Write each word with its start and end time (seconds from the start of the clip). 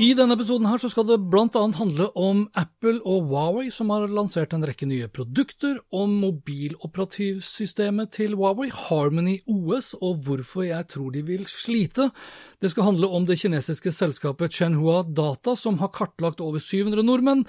I 0.00 0.14
denne 0.16 0.32
episoden 0.32 0.64
her 0.64 0.80
så 0.80 0.88
skal 0.88 1.04
det 1.04 1.18
annet 1.20 1.76
handle 1.76 2.06
om 2.16 2.46
Apple 2.56 3.02
og 3.04 3.26
Huawei, 3.28 3.66
som 3.68 3.90
har 3.92 4.06
lansert 4.08 4.54
en 4.56 4.64
rekke 4.64 4.86
nye 4.88 5.10
produkter, 5.12 5.76
om 5.92 6.14
mobiloperativsystemet 6.22 8.08
til 8.16 8.32
Huawei, 8.32 8.70
Harmony 8.72 9.42
OS, 9.44 9.92
og 10.00 10.22
hvorfor 10.24 10.64
jeg 10.64 10.88
tror 10.88 11.10
de 11.12 11.20
vil 11.28 11.44
slite. 11.44 12.08
Det 12.64 12.70
skal 12.72 12.88
handle 12.88 13.12
om 13.12 13.26
det 13.28 13.36
kinesiske 13.42 13.92
selskapet 13.92 14.56
Chenhua 14.56 15.02
Data, 15.04 15.52
som 15.52 15.76
har 15.84 15.92
kartlagt 15.92 16.40
over 16.40 16.64
700 16.64 17.04
nordmenn. 17.04 17.44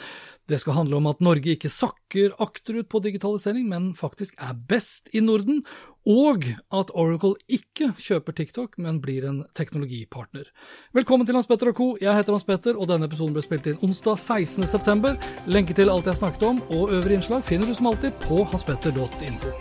Det 0.52 0.60
skal 0.60 0.76
handle 0.76 1.00
om 1.00 1.08
at 1.08 1.24
Norge 1.24 1.56
ikke 1.56 1.72
sakker 1.72 2.36
akterut 2.44 2.92
på 2.92 3.00
digitalisering, 3.00 3.70
men 3.72 3.94
faktisk 3.96 4.36
er 4.44 4.60
best 4.68 5.08
i 5.16 5.24
Norden, 5.24 5.64
og 6.06 6.46
at 6.74 6.92
Oracle 6.94 7.36
ikke 7.50 7.92
kjøper 8.00 8.34
TikTok, 8.34 8.78
men 8.78 9.02
blir 9.02 9.28
en 9.30 9.44
teknologipartner. 9.56 10.50
Velkommen 10.94 11.28
til 11.28 11.36
Hans 11.36 11.48
Petter 11.48 11.70
og 11.70 11.76
co. 11.76 11.98
Jeg 12.02 12.16
heter 12.16 12.34
Hans 12.34 12.44
Petter, 12.44 12.78
og 12.78 12.88
denne 12.90 13.06
episoden 13.06 13.34
ble 13.34 13.44
spilt 13.46 13.68
inn 13.70 13.78
onsdag 13.86 14.18
16.9. 14.18 15.14
Lenke 15.48 15.74
til 15.78 15.90
alt 15.94 16.10
jeg 16.10 16.18
snakket 16.18 16.44
om, 16.48 16.62
og 16.70 16.92
øvrige 16.92 17.22
innslag 17.22 17.44
finner 17.44 17.68
du 17.68 17.76
som 17.78 17.88
alltid 17.88 18.12
på 18.26 18.44
hanspetter.info. 18.44 19.54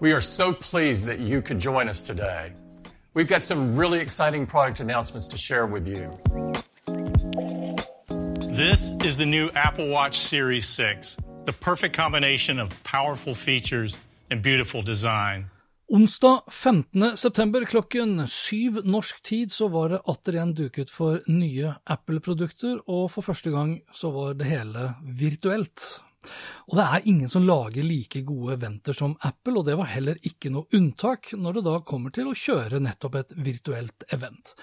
We 0.00 0.12
are 0.12 0.20
so 0.20 0.52
pleased 0.52 1.06
that 1.08 1.20
you 1.20 1.40
could 1.40 1.60
join 1.64 1.88
us 1.88 2.02
today. 2.02 2.52
We've 3.14 3.28
got 3.28 3.42
some 3.42 3.78
really 3.80 4.00
exciting 4.00 4.46
product 4.46 4.80
announcements 4.80 5.26
to 5.28 5.38
share 5.38 5.66
with 5.66 5.88
you. 5.88 6.18
This 8.52 8.92
is 9.04 9.16
the 9.16 9.24
new 9.24 9.48
Apple 9.54 9.88
Watch 9.88 10.18
Series 10.18 10.66
6, 10.68 11.16
the 11.46 11.52
perfect 11.52 11.96
combination 11.96 12.58
of 12.58 12.68
powerful 12.84 13.34
features 13.34 13.98
and 14.30 14.42
beautiful 14.42 14.82
design. 14.82 15.46
Onsdag 15.88 16.40
15. 16.50 17.16
september 17.16 17.64
klokken 17.64 18.28
syv 18.28 18.80
norsk 18.84 19.22
tid 19.22 19.52
så 19.52 19.68
var 19.68 19.92
det 19.92 20.00
atter 20.10 20.34
igjen 20.34 20.54
duket 20.58 20.90
for 20.90 21.20
nye 21.30 21.76
Apple-produkter, 21.86 22.80
og 22.90 23.06
for 23.14 23.22
første 23.22 23.52
gang 23.54 23.76
så 23.94 24.10
var 24.10 24.34
det 24.34 24.48
hele 24.50 24.88
virtuelt. 25.06 25.86
Og 26.66 26.80
det 26.80 26.88
er 26.88 27.06
ingen 27.06 27.30
som 27.30 27.46
lager 27.46 27.86
like 27.86 28.24
gode 28.26 28.56
eventer 28.56 28.98
som 28.98 29.14
Apple, 29.22 29.60
og 29.60 29.68
det 29.68 29.78
var 29.78 29.92
heller 29.92 30.18
ikke 30.26 30.50
noe 30.50 30.66
unntak 30.74 31.30
når 31.38 31.60
det 31.60 31.66
da 31.68 31.78
kommer 31.86 32.10
til 32.10 32.32
å 32.32 32.34
kjøre 32.34 32.82
nettopp 32.82 33.20
et 33.22 33.38
virtuelt 33.46 34.08
event. 34.10 34.56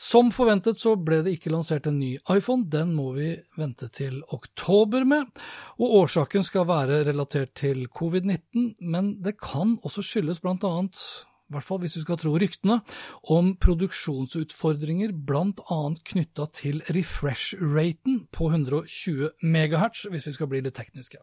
Som 0.00 0.30
forventet 0.32 0.78
så 0.80 0.94
ble 0.96 1.18
det 1.26 1.34
ikke 1.36 1.50
lansert 1.52 1.84
en 1.90 1.98
ny 2.00 2.14
iPhone, 2.32 2.64
den 2.72 2.94
må 2.96 3.10
vi 3.18 3.34
vente 3.60 3.90
til 3.92 4.22
oktober 4.32 5.04
med. 5.04 5.28
Og 5.76 5.96
årsaken 6.04 6.46
skal 6.46 6.64
være 6.70 7.02
relatert 7.10 7.52
til 7.60 7.84
covid-19, 7.92 8.78
men 8.80 9.18
det 9.20 9.36
kan 9.44 9.76
også 9.84 10.04
skyldes 10.06 10.40
blant 10.40 10.64
annet 10.64 11.02
i 11.50 11.56
hvert 11.56 11.66
fall 11.66 11.80
hvis 11.82 11.96
vi 11.98 12.04
skal 12.04 12.18
tro 12.20 12.32
ryktene, 12.38 12.78
om 13.34 13.52
produksjonsutfordringer 13.58 15.12
bl.a. 15.26 15.80
knytta 16.12 16.46
til 16.54 16.78
refresh-raten 16.94 18.22
på 18.30 18.52
120 18.52 19.32
MHz, 19.42 20.06
hvis 20.12 20.30
vi 20.30 20.34
skal 20.36 20.50
bli 20.52 20.62
litt 20.62 20.78
tekniske. 20.78 21.18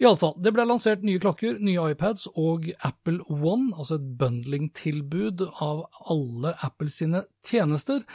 Iallfall, 0.00 0.38
det 0.40 0.54
ble 0.56 0.64
lansert 0.68 1.04
nye 1.04 1.20
klokker, 1.20 1.60
nye 1.60 1.92
iPads 1.92 2.30
og 2.34 2.70
Apple 2.80 3.20
One, 3.28 3.74
altså 3.76 3.98
et 3.98 4.10
bundling-tilbud 4.20 5.44
av 5.64 5.84
alle 6.08 6.56
Apple 6.64 6.92
sine 6.92 7.26
tjenester. 7.44 8.06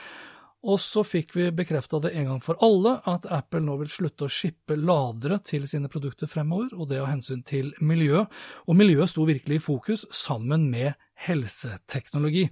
Og 0.64 0.80
så 0.80 1.02
fikk 1.04 1.34
vi 1.36 1.50
bekrefta 1.52 2.00
det 2.00 2.14
en 2.16 2.30
gang 2.30 2.44
for 2.44 2.60
alle 2.64 2.96
at 3.10 3.26
Apple 3.36 3.60
nå 3.66 3.76
vil 3.82 3.92
slutte 3.92 4.30
å 4.30 4.32
shippe 4.32 4.78
ladere 4.80 5.42
til 5.44 5.66
sine 5.68 5.92
produkter 5.92 6.30
fremover, 6.32 6.72
og 6.78 6.88
det 6.88 7.02
av 7.04 7.10
hensyn 7.12 7.42
til 7.44 7.74
miljøet. 7.84 8.32
Og 8.72 8.80
miljøet 8.80 9.12
sto 9.12 9.28
virkelig 9.28 9.60
i 9.60 9.66
fokus, 9.66 10.06
sammen 10.16 10.70
med 10.72 10.96
helseteknologi. 11.24 12.48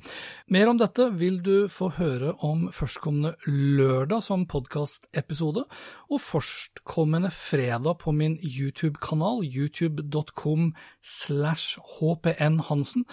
Mer 0.51 0.71
om 0.71 0.79
dette 0.79 1.09
vil 1.19 1.39
du 1.43 1.67
få 1.71 1.91
høre 1.97 2.33
om 2.45 2.67
førstkommende 2.75 3.35
lørdag 3.47 4.23
som 4.25 4.47
podkastepisode, 4.49 5.65
og 6.11 6.23
førstkommende 6.23 7.31
fredag 7.35 7.99
på 8.03 8.15
min 8.15 8.37
YouTube-kanal, 8.41 9.43
youtube.com 9.45 10.73
slash 11.01 11.79
hpnhansen. 11.97 13.07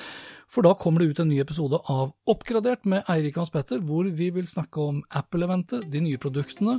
For 0.49 0.65
da 0.65 0.73
kommer 0.81 1.03
det 1.03 1.11
ut 1.11 1.19
en 1.21 1.29
ny 1.29 1.43
episode 1.43 1.77
av 1.93 2.15
Oppgradert 2.31 2.87
med 2.89 3.05
Eirik 3.13 3.37
Hans 3.37 3.53
Petter, 3.53 3.83
hvor 3.85 4.09
vi 4.09 4.31
vil 4.33 4.49
snakke 4.49 4.81
om 4.81 5.03
Apple-eventet, 5.13 5.85
de 5.93 6.01
nye 6.05 6.21
produktene, 6.21 6.79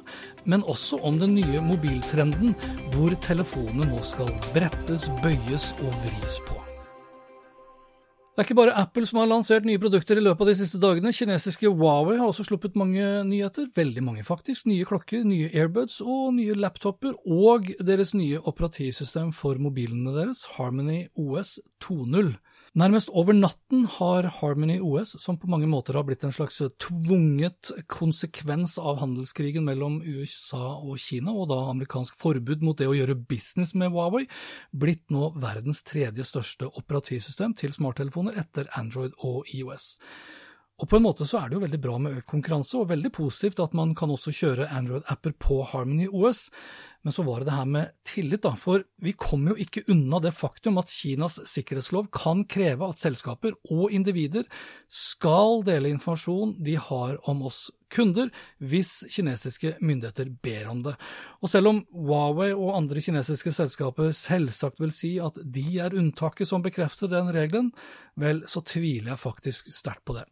men 0.49 0.65
også 0.65 1.01
om 1.05 1.19
den 1.21 1.37
nye 1.37 1.61
mobiltrenden, 1.67 2.55
hvor 2.95 3.13
telefonene 3.21 3.91
nå 3.91 4.01
skal 4.07 4.33
brettes, 4.55 5.07
bøyes 5.21 5.69
og 5.83 5.93
vris 6.07 6.41
på. 6.49 6.68
Det 8.39 8.45
er 8.45 8.53
ikke 8.53 8.55
bare 8.55 8.79
Apple 8.79 9.03
som 9.03 9.17
har 9.19 9.27
lansert 9.27 9.65
nye 9.67 9.79
produkter 9.83 10.15
i 10.15 10.21
løpet 10.23 10.45
av 10.45 10.47
de 10.47 10.53
siste 10.55 10.79
dagene. 10.79 11.11
Kinesiske 11.11 11.67
Huawei 11.67 12.13
har 12.15 12.29
også 12.29 12.45
sluppet 12.47 12.77
mange 12.79 13.03
nyheter, 13.27 13.65
veldig 13.75 14.03
mange 14.05 14.23
faktisk. 14.23 14.63
Nye 14.71 14.85
klokker, 14.87 15.25
nye 15.27 15.49
airbuds 15.51 15.97
og 15.99 16.29
nye 16.37 16.55
laptoper, 16.55 17.17
og 17.27 17.67
deres 17.83 18.13
nye 18.15 18.39
operativsystem 18.39 19.33
for 19.35 19.59
mobilene 19.59 20.13
deres, 20.15 20.45
Harmony 20.55 21.01
OS 21.19 21.57
2.0. 21.83 22.31
Nærmest 22.77 23.09
over 23.17 23.33
natten 23.33 23.85
har 23.89 24.27
Harmony 24.39 24.77
OS, 24.79 25.15
som 25.23 25.39
på 25.41 25.49
mange 25.49 25.65
måter 25.67 25.97
har 25.97 26.05
blitt 26.05 26.23
en 26.27 26.33
slags 26.35 26.59
tvunget 26.77 27.71
konsekvens 27.89 28.75
av 28.77 28.99
handelskrigen 29.01 29.65
mellom 29.65 29.99
USA 30.05 30.75
og 30.77 30.99
Kina, 31.01 31.33
og 31.33 31.49
da 31.49 31.57
amerikansk 31.71 32.19
forbud 32.21 32.61
mot 32.65 32.77
det 32.77 32.89
å 32.89 32.93
gjøre 32.93 33.17
business 33.29 33.73
med 33.73 33.89
Huawei, 33.95 34.27
blitt 34.69 35.07
nå 35.09 35.31
verdens 35.41 35.81
tredje 35.87 36.27
største 36.29 36.69
operativsystem 36.69 37.57
til 37.57 37.73
smarttelefoner 37.73 38.37
etter 38.37 38.69
Android 38.77 39.17
og 39.25 39.49
IOS. 39.49 39.95
Og 40.79 40.87
på 40.87 40.95
en 40.95 41.03
måte 41.03 41.25
så 41.27 41.41
er 41.41 41.49
det 41.49 41.57
jo 41.57 41.65
veldig 41.65 41.81
bra 41.83 41.97
med 41.99 42.21
økt 42.21 42.29
konkurranse, 42.29 42.77
og 42.79 42.91
veldig 42.93 43.11
positivt 43.17 43.59
at 43.59 43.73
man 43.75 43.91
kan 43.97 44.13
også 44.13 44.31
kjøre 44.35 44.69
Android-apper 44.77 45.35
på 45.41 45.63
Harmony 45.73 46.07
OS, 46.07 46.45
men 47.05 47.15
så 47.15 47.23
var 47.23 47.39
det 47.39 47.49
det 47.49 47.55
her 47.55 47.69
med 47.69 47.91
tillit, 48.07 48.43
da. 48.43 48.53
For 48.59 48.83
vi 49.03 49.13
kommer 49.15 49.53
jo 49.53 49.63
ikke 49.63 49.85
unna 49.91 50.19
det 50.23 50.33
faktum 50.35 50.79
at 50.81 50.91
Kinas 50.91 51.39
sikkerhetslov 51.47 52.09
kan 52.15 52.43
kreve 52.49 52.89
at 52.91 52.99
selskaper 52.99 53.55
og 53.71 53.95
individer 53.95 54.47
skal 54.91 55.63
dele 55.67 55.93
informasjon 55.95 56.57
de 56.63 56.75
har 56.75 57.19
om 57.29 57.45
oss 57.47 57.69
kunder, 57.89 58.29
hvis 58.61 59.03
kinesiske 59.09 59.75
myndigheter 59.81 60.29
ber 60.43 60.67
om 60.69 60.83
det. 60.85 60.93
Og 61.41 61.49
selv 61.49 61.71
om 61.71 61.79
Huawei 61.95 62.51
og 62.53 62.75
andre 62.77 63.01
kinesiske 63.01 63.53
selskaper 63.55 64.11
selvsagt 64.15 64.81
vil 64.83 64.93
si 64.93 65.15
at 65.23 65.39
de 65.41 65.65
er 65.81 65.95
unntaket 65.97 66.49
som 66.49 66.61
bekrefter 66.65 67.09
den 67.11 67.31
regelen, 67.33 67.71
vel, 68.19 68.43
så 68.51 68.61
tviler 68.67 69.13
jeg 69.13 69.23
faktisk 69.23 69.71
sterkt 69.73 70.05
på 70.05 70.19
det. 70.19 70.27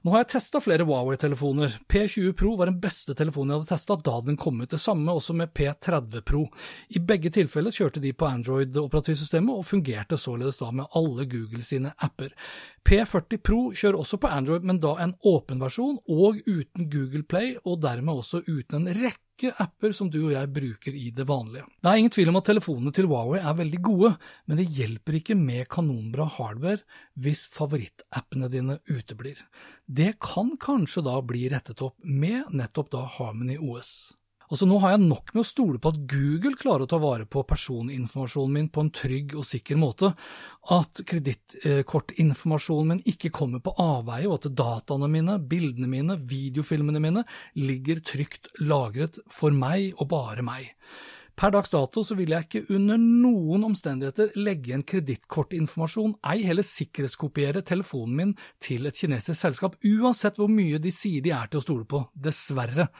Nå 0.00 0.14
har 0.14 0.22
jeg 0.22 0.30
testa 0.32 0.62
flere 0.64 0.86
Huawei-telefoner. 0.88 1.74
P20 1.92 2.32
Pro 2.32 2.54
var 2.56 2.70
den 2.70 2.78
beste 2.80 3.12
telefonen 3.12 3.52
jeg 3.52 3.60
hadde 3.60 3.68
testa 3.74 3.96
da 4.00 4.14
den 4.24 4.38
kom 4.40 4.62
ut. 4.62 4.70
Det 4.72 4.80
samme 4.80 5.12
også 5.12 5.34
med 5.36 5.52
P30 5.52 6.22
Pro. 6.24 6.46
I 6.96 7.02
begge 7.04 7.28
tilfeller 7.34 7.74
kjørte 7.74 8.00
de 8.00 8.14
på 8.16 8.24
Android-operativsystemet, 8.30 9.52
og 9.52 9.68
fungerte 9.68 10.16
således 10.16 10.62
da 10.62 10.70
med 10.72 10.88
alle 10.96 11.28
Google 11.28 11.60
sine 11.66 11.92
apper. 12.00 12.32
P40 12.88 13.42
Pro 13.44 13.60
kjører 13.76 14.00
også 14.00 14.16
på 14.22 14.32
Android, 14.32 14.64
men 14.64 14.80
da 14.80 14.94
en 15.04 15.12
åpen 15.28 15.60
versjon, 15.60 16.00
og 16.08 16.40
uten 16.48 16.88
Google 16.88 17.26
Play, 17.28 17.58
og 17.66 17.82
dermed 17.84 18.24
også 18.24 18.40
uten 18.48 18.80
en 18.80 19.02
rekke 19.04 19.29
rekke 19.40 19.62
apper 19.62 19.92
som 19.92 20.10
du 20.10 20.20
og 20.26 20.34
jeg 20.34 20.50
bruker 20.52 20.94
i 20.94 21.10
det 21.10 21.26
vanlige. 21.28 21.64
Det 21.80 21.88
er 21.88 21.98
ingen 21.98 22.12
tvil 22.12 22.28
om 22.28 22.36
at 22.40 22.46
telefonene 22.46 22.92
til 22.92 23.08
Huawei 23.08 23.40
er 23.40 23.56
veldig 23.56 23.80
gode, 23.82 24.12
men 24.46 24.56
det 24.60 24.68
hjelper 24.68 25.18
ikke 25.18 25.36
med 25.36 25.68
kanonbra 25.68 26.26
hardware 26.28 26.82
hvis 27.16 27.46
favorittappene 27.48 28.50
dine 28.50 28.78
uteblir. 28.88 29.38
Det 29.86 30.18
kan 30.20 30.56
kanskje 30.60 31.04
da 31.06 31.20
bli 31.22 31.48
rettet 31.50 31.80
opp 31.82 31.96
med 32.04 32.52
nettopp 32.52 32.90
da 32.92 33.04
Harmony 33.06 33.58
OS. 33.58 34.12
Altså 34.50 34.66
Nå 34.66 34.80
har 34.82 34.96
jeg 34.96 35.04
nok 35.04 35.30
med 35.30 35.44
å 35.44 35.46
stole 35.46 35.78
på 35.78 35.92
at 35.92 36.00
Google 36.10 36.58
klarer 36.58 36.82
å 36.82 36.90
ta 36.90 36.98
vare 36.98 37.26
på 37.30 37.44
personinformasjonen 37.46 38.56
min 38.56 38.70
på 38.74 38.82
en 38.82 38.90
trygg 38.94 39.36
og 39.38 39.46
sikker 39.46 39.78
måte, 39.78 40.10
at 40.74 41.02
kredittkortinformasjonen 41.06 42.90
min 42.90 43.04
ikke 43.12 43.30
kommer 43.34 43.62
på 43.62 43.76
avveie, 43.78 44.26
og 44.26 44.40
at 44.40 44.50
dataene 44.58 45.06
mine, 45.12 45.38
bildene 45.38 45.90
mine, 45.92 46.18
videofilmene 46.18 47.02
mine 47.02 47.24
ligger 47.62 48.02
trygt 48.02 48.50
lagret 48.58 49.22
for 49.30 49.54
meg 49.54 49.94
og 50.00 50.10
bare 50.10 50.42
meg. 50.46 50.74
Per 51.40 51.54
dags 51.54 51.70
dato 51.72 52.02
så 52.04 52.12
vil 52.18 52.34
jeg 52.34 52.44
ikke 52.48 52.74
under 52.74 52.98
noen 53.00 53.62
omstendigheter 53.70 54.34
legge 54.36 54.74
en 54.76 54.82
kredittkortinformasjon, 54.84 56.18
ei 56.26 56.42
heller 56.44 56.66
sikkerhetskopiere 56.66 57.62
telefonen 57.64 58.18
min 58.18 58.34
til 58.60 58.90
et 58.90 58.98
kinesisk 58.98 59.38
selskap, 59.38 59.78
uansett 59.80 60.36
hvor 60.42 60.50
mye 60.52 60.82
de 60.82 60.92
sier 60.92 61.24
de 61.24 61.32
er 61.32 61.48
til 61.48 61.62
å 61.62 61.64
stole 61.64 61.86
på, 61.88 62.02
dessverre. 62.12 62.90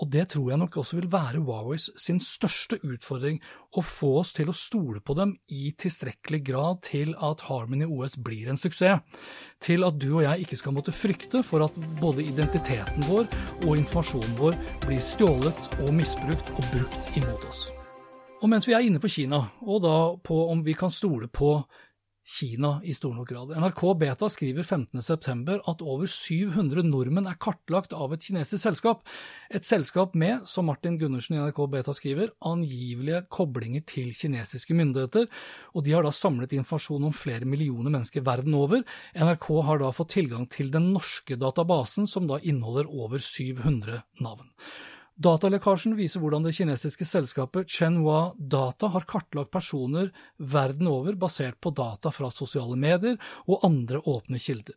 Og 0.00 0.08
det 0.10 0.24
tror 0.32 0.48
jeg 0.50 0.58
nok 0.58 0.76
også 0.80 0.96
vil 0.96 1.10
være 1.12 1.42
Huaweis 1.44 1.90
sin 2.00 2.18
største 2.20 2.78
utfordring, 2.80 3.42
å 3.76 3.84
få 3.84 4.14
oss 4.22 4.32
til 4.36 4.48
å 4.48 4.56
stole 4.56 5.02
på 5.04 5.14
dem 5.18 5.34
i 5.52 5.74
tilstrekkelig 5.78 6.40
grad 6.48 6.80
til 6.88 7.12
at 7.20 7.44
Harmony 7.48 7.86
OS 7.86 8.16
blir 8.16 8.48
en 8.50 8.60
suksess. 8.60 9.04
Til 9.62 9.84
at 9.86 10.00
du 10.00 10.08
og 10.14 10.24
jeg 10.24 10.46
ikke 10.46 10.58
skal 10.58 10.74
måtte 10.76 10.96
frykte 10.96 11.44
for 11.46 11.66
at 11.66 11.76
både 12.00 12.24
identiteten 12.24 13.04
vår 13.08 13.28
og 13.66 13.76
informasjonen 13.76 14.34
vår 14.40 14.58
blir 14.86 15.04
stjålet 15.04 15.70
og 15.84 15.94
misbrukt 16.00 16.50
og 16.56 16.66
brukt 16.72 17.14
imot 17.20 17.46
oss. 17.52 17.68
Og 18.42 18.50
mens 18.50 18.66
vi 18.66 18.74
er 18.74 18.82
inne 18.82 18.98
på 18.98 19.12
Kina, 19.12 19.44
og 19.62 19.84
da 19.84 19.96
på 20.18 20.40
om 20.50 20.64
vi 20.66 20.74
kan 20.74 20.90
stole 20.90 21.28
på 21.30 21.60
Kina 22.22 22.76
i 22.86 22.92
stor 22.94 23.14
nok 23.16 23.26
grad. 23.32 23.50
NRK 23.58 23.80
Beta 23.98 24.28
skriver 24.30 24.62
15.9 24.62 25.56
at 25.66 25.80
over 25.82 26.06
700 26.06 26.84
nordmenn 26.86 27.26
er 27.26 27.38
kartlagt 27.42 27.96
av 27.98 28.14
et 28.14 28.22
kinesisk 28.22 28.62
selskap. 28.62 29.02
Et 29.50 29.66
selskap 29.66 30.14
med, 30.14 30.44
som 30.46 30.68
Martin 30.70 31.00
Gundersen 31.00 31.34
i 31.34 31.40
NRK 31.40 31.58
Beta 31.72 31.94
skriver, 31.98 32.30
angivelige 32.46 33.24
koblinger 33.26 33.82
til 33.90 34.14
kinesiske 34.14 34.76
myndigheter, 34.78 35.26
og 35.74 35.82
de 35.82 35.96
har 35.96 36.06
da 36.06 36.14
samlet 36.14 36.54
informasjon 36.54 37.10
om 37.10 37.16
flere 37.16 37.48
millioner 37.48 37.90
mennesker 37.90 38.22
verden 38.22 38.54
over. 38.54 38.86
NRK 39.18 39.50
har 39.66 39.82
da 39.82 39.90
fått 39.90 40.14
tilgang 40.14 40.46
til 40.46 40.70
den 40.70 40.92
norske 40.94 41.34
databasen, 41.34 42.06
som 42.06 42.30
da 42.30 42.38
inneholder 42.38 42.86
over 42.86 43.18
700 43.18 43.98
navn. 44.22 44.46
Datalekkasjen 45.22 45.92
viser 45.94 46.22
hvordan 46.22 46.42
det 46.46 46.54
kinesiske 46.56 47.06
selskapet 47.06 47.70
Chenhua 47.70 48.32
Data 48.36 48.88
har 48.94 49.04
kartlagt 49.06 49.52
personer 49.54 50.08
verden 50.38 50.88
over 50.90 51.14
basert 51.20 51.60
på 51.62 51.70
data 51.76 52.10
fra 52.14 52.30
sosiale 52.32 52.78
medier 52.80 53.18
og 53.46 53.62
andre 53.68 54.00
åpne 54.08 54.40
kilder. 54.42 54.74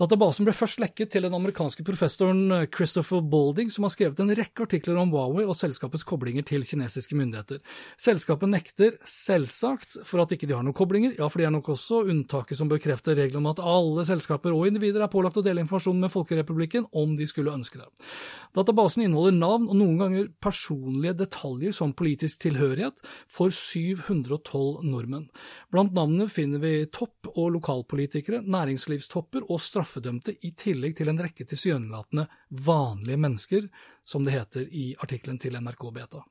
Databasen 0.00 0.46
ble 0.46 0.54
først 0.56 0.80
lekket 0.80 1.10
til 1.12 1.26
den 1.26 1.34
amerikanske 1.36 1.84
professoren 1.84 2.46
eh, 2.56 2.62
Christopher 2.72 3.20
Balding, 3.20 3.68
som 3.68 3.84
har 3.84 3.92
skrevet 3.92 4.22
en 4.24 4.32
rekke 4.32 4.64
artikler 4.64 4.96
om 4.96 5.10
Huawei 5.12 5.44
og 5.44 5.52
selskapets 5.58 6.06
koblinger 6.08 6.46
til 6.48 6.64
kinesiske 6.64 7.12
myndigheter. 7.18 7.58
Selskapet 8.00 8.48
nekter 8.48 8.96
selvsagt 9.04 9.98
for 10.08 10.24
at 10.24 10.32
ikke 10.32 10.48
de 10.48 10.56
har 10.56 10.64
noen 10.64 10.76
koblinger, 10.78 11.12
ja, 11.18 11.28
for 11.28 11.42
de 11.42 11.44
er 11.44 11.52
nok 11.52 11.68
også 11.74 12.06
unntaket 12.08 12.56
som 12.56 12.70
bekrefter 12.72 13.18
reglene 13.20 13.42
om 13.42 13.50
at 13.50 13.60
alle 13.60 14.06
selskaper 14.08 14.56
og 14.56 14.70
individer 14.70 15.04
er 15.04 15.12
pålagt 15.12 15.36
å 15.36 15.44
dele 15.44 15.60
informasjon 15.66 16.00
med 16.00 16.14
Folkerepublikken 16.14 16.88
om 16.96 17.12
de 17.18 17.28
skulle 17.28 17.52
ønske 17.52 17.82
det. 17.82 18.08
Databasen 18.56 19.04
inneholder 19.04 19.36
navn 19.36 19.68
og 19.68 19.76
noen 19.76 20.00
ganger 20.00 20.32
personlige 20.40 21.18
detaljer 21.20 21.76
som 21.76 21.92
politisk 21.96 22.46
tilhørighet 22.46 23.04
for 23.28 23.52
712 23.52 24.88
nordmenn. 24.88 25.28
Blant 25.72 25.92
navnene 25.92 26.32
finner 26.32 26.64
vi 26.64 26.74
topp- 26.88 27.28
og 27.36 27.52
lokalpolitikere, 27.58 28.40
næringslivstopper 28.48 29.44
og 29.52 29.60
straffeforfølgere 29.60 29.81
straffedømte 29.82 30.34
i 30.46 30.52
tillegg 30.54 30.96
til 30.96 31.10
en 31.10 31.20
rekke 31.20 31.44
tilsynelatende 31.44 32.26
vanlige 32.50 33.18
mennesker, 33.18 33.68
som 34.04 34.24
det 34.24 34.32
heter 34.36 34.68
i 34.70 34.94
artikkelen 34.98 35.38
til 35.38 35.58
NRK 35.58 35.92
Beta. 35.92 36.22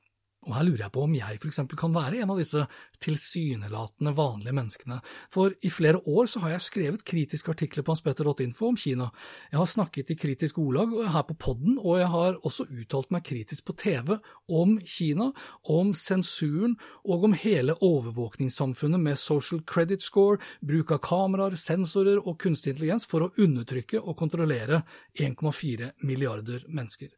Og 0.42 0.56
her 0.56 0.64
lurer 0.66 0.80
jeg 0.86 0.94
på 0.94 1.04
om 1.06 1.12
jeg 1.14 1.38
for 1.38 1.50
eksempel 1.52 1.78
kan 1.78 1.92
være 1.94 2.22
en 2.22 2.32
av 2.34 2.38
disse 2.40 2.64
tilsynelatende 3.02 4.12
vanlige 4.16 4.54
menneskene, 4.56 4.98
for 5.30 5.54
i 5.62 5.70
flere 5.70 6.00
år 6.02 6.30
så 6.30 6.42
har 6.42 6.54
jeg 6.54 6.64
skrevet 6.66 7.04
kritiske 7.06 7.52
artikler 7.52 7.86
på 7.86 7.94
hanspetter.info 7.94 8.72
om 8.72 8.78
Kina. 8.78 9.08
Jeg 9.52 9.60
har 9.60 9.70
snakket 9.70 10.10
i 10.10 10.16
kritisk 10.18 10.58
ordlag 10.62 10.96
her 11.14 11.26
på 11.28 11.36
podden, 11.46 11.76
og 11.78 12.00
jeg 12.00 12.10
har 12.10 12.40
også 12.42 12.66
uttalt 12.70 13.14
meg 13.14 13.26
kritisk 13.26 13.68
på 13.70 13.76
TV 13.84 14.16
om 14.50 14.74
Kina, 14.82 15.30
om 15.62 15.94
sensuren 15.94 16.74
og 17.06 17.28
om 17.28 17.38
hele 17.38 17.78
overvåkningssamfunnet 17.78 19.02
med 19.02 19.22
social 19.22 19.62
credit 19.62 20.02
score, 20.02 20.40
bruk 20.58 20.90
av 20.94 21.02
kameraer, 21.06 21.54
sensorer 21.54 22.18
og 22.18 22.40
kunstig 22.42 22.74
intelligens 22.74 23.06
for 23.06 23.28
å 23.28 23.32
undertrykke 23.38 24.02
og 24.02 24.18
kontrollere 24.18 24.82
1,4 25.14 25.94
milliarder 26.02 26.66
mennesker. 26.66 27.14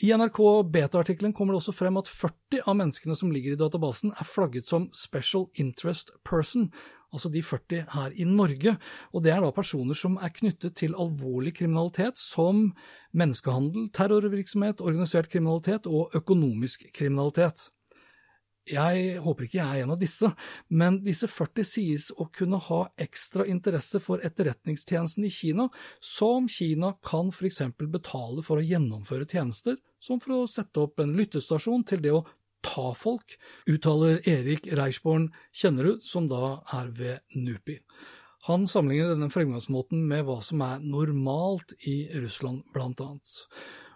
I 0.00 0.08
NRK 0.16 0.38
Beta-artikkelen 0.72 1.34
kommer 1.36 1.52
det 1.52 1.60
også 1.60 1.74
frem 1.76 1.98
at 2.00 2.08
40 2.08 2.62
av 2.64 2.76
menneskene 2.78 3.16
som 3.18 3.32
ligger 3.32 3.52
i 3.52 3.60
databasen, 3.60 4.14
er 4.16 4.24
flagget 4.28 4.64
som 4.64 4.86
Special 4.96 5.50
Interest 5.60 6.14
Person, 6.24 6.70
altså 7.12 7.28
de 7.28 7.42
40 7.44 7.84
her 7.92 8.16
i 8.16 8.24
Norge. 8.24 8.78
Og 9.12 9.24
det 9.26 9.34
er 9.34 9.44
da 9.44 9.52
personer 9.52 9.98
som 9.98 10.16
er 10.16 10.32
knyttet 10.32 10.78
til 10.80 10.96
alvorlig 10.96 11.52
kriminalitet 11.60 12.16
som 12.16 12.70
menneskehandel, 13.12 13.90
terrorvirksomhet, 13.92 14.80
organisert 14.80 15.28
kriminalitet 15.28 15.86
og 15.90 16.16
økonomisk 16.16 16.88
kriminalitet. 16.96 17.68
Jeg 18.70 19.16
håper 19.18 19.48
ikke 19.48 19.58
jeg 19.58 19.80
er 19.80 19.84
en 19.84 19.94
av 19.96 19.98
disse, 19.98 20.28
men 20.70 21.00
disse 21.02 21.26
40 21.26 21.66
sies 21.66 22.04
å 22.14 22.28
kunne 22.30 22.60
ha 22.62 22.84
ekstra 23.00 23.46
interesse 23.50 23.98
for 24.02 24.22
etterretningstjenesten 24.22 25.26
i 25.26 25.32
Kina, 25.34 25.66
som 25.98 26.46
Kina 26.46 26.92
kan 27.02 27.32
for 27.34 27.48
eksempel 27.48 27.90
betale 27.90 28.44
for 28.46 28.60
å 28.60 28.66
gjennomføre 28.66 29.26
tjenester, 29.26 29.80
som 29.98 30.22
for 30.22 30.36
å 30.36 30.50
sette 30.50 30.84
opp 30.84 31.02
en 31.02 31.16
lyttestasjon 31.18 31.82
til 31.90 32.04
det 32.06 32.14
å 32.14 32.22
ta 32.62 32.92
folk, 32.94 33.34
uttaler 33.66 34.22
Erik 34.30 34.70
Reichborn 34.78 35.32
Kjennerud, 35.50 36.06
som 36.06 36.30
da 36.30 36.60
er 36.78 36.94
ved 36.94 37.34
NUPI. 37.34 37.80
Han 38.46 38.66
sammenligner 38.66 39.12
denne 39.12 39.30
fremgangsmåten 39.30 40.06
med 40.10 40.24
hva 40.26 40.40
som 40.42 40.62
er 40.66 40.82
normalt 40.82 41.74
i 41.86 42.04
Russland, 42.14 42.62
blant 42.74 43.02
annet. 43.02 43.34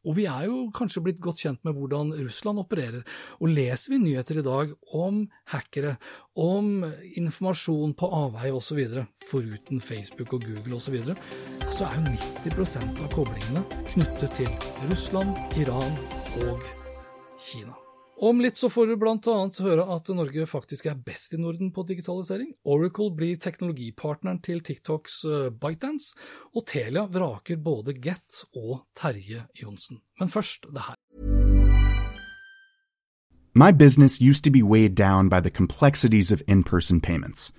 Og 0.06 0.16
vi 0.18 0.26
er 0.30 0.46
jo 0.46 0.66
kanskje 0.74 1.02
blitt 1.02 1.22
godt 1.22 1.42
kjent 1.42 1.62
med 1.66 1.76
hvordan 1.76 2.12
Russland 2.14 2.62
opererer. 2.62 3.02
Og 3.40 3.50
leser 3.50 3.94
vi 3.94 4.02
nyheter 4.02 4.40
i 4.40 4.46
dag 4.46 4.74
om 4.94 5.24
hackere, 5.52 5.96
om 6.38 6.84
informasjon 7.18 7.96
på 7.98 8.10
avveie 8.22 8.54
osv., 8.54 8.82
foruten 9.30 9.82
Facebook 9.82 10.36
og 10.36 10.46
Google 10.46 10.78
osv., 10.78 11.00
så, 11.06 11.16
så 11.80 11.88
er 11.88 11.98
jo 11.98 12.14
90% 12.46 13.02
av 13.02 13.10
koblingene 13.14 13.64
knyttet 13.90 14.38
til 14.38 14.70
Russland, 14.90 15.34
Iran 15.58 15.98
og 16.46 16.62
Kina. 17.40 17.85
Om 18.18 18.40
litt 18.40 18.56
så 18.56 18.70
får 18.72 18.86
du 18.86 18.96
blant 18.96 19.26
annet 19.28 19.58
høre 19.60 19.82
at 19.92 20.08
Norge 20.08 20.46
faktisk 20.48 20.86
er 20.88 20.96
best 20.96 21.34
i 21.36 21.40
Norden 21.40 21.68
på 21.72 21.82
digitalisering. 21.84 22.54
Oracle 22.64 23.10
blir 23.12 23.36
teknologipartneren 23.36 24.40
til 24.40 24.62
TikToks 24.64 25.24
eh, 25.24 25.50
ByteDance, 25.52 26.16
og 26.56 26.64
Telia 26.66 27.04
vraker 27.12 27.60
både 27.60 27.92
Get 27.92 28.46
og 28.56 28.86
Terje 28.96 29.44
Johnsen. 29.62 30.00
Men 30.20 30.32
først 30.32 30.64
det 30.72 30.86
her. 30.88 30.96
My 33.54 33.70
business 33.70 34.18
used 34.18 34.44
to 34.44 34.50
be 34.50 34.64
weighed 34.64 34.94
down 34.96 35.28
by 35.28 35.40
the 35.40 35.50
complexities 35.50 36.32
of 36.32 36.42
in-person 36.48 37.00
payments. 37.00 37.52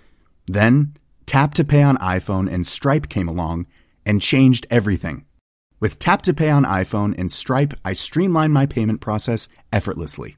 Then, 0.48 0.98
Tap 1.28 1.54
to 1.56 1.64
Pay 1.64 1.84
on 1.84 1.98
iPhone 1.98 2.48
and 2.50 2.66
Stripe 2.66 3.10
came 3.10 3.30
along 3.30 3.66
and 4.06 4.22
changed 4.22 4.66
everything. 4.72 5.26
With 5.80 6.00
Tap 6.00 6.24
to 6.24 6.34
Pay 6.34 6.50
on 6.50 6.66
iPhone 6.66 7.14
and 7.20 7.32
Stripe, 7.32 7.74
I 7.86 7.94
streamlined 7.94 8.54
my 8.54 8.66
payment 8.66 9.02
process 9.02 9.48
effortlessly. 9.72 10.38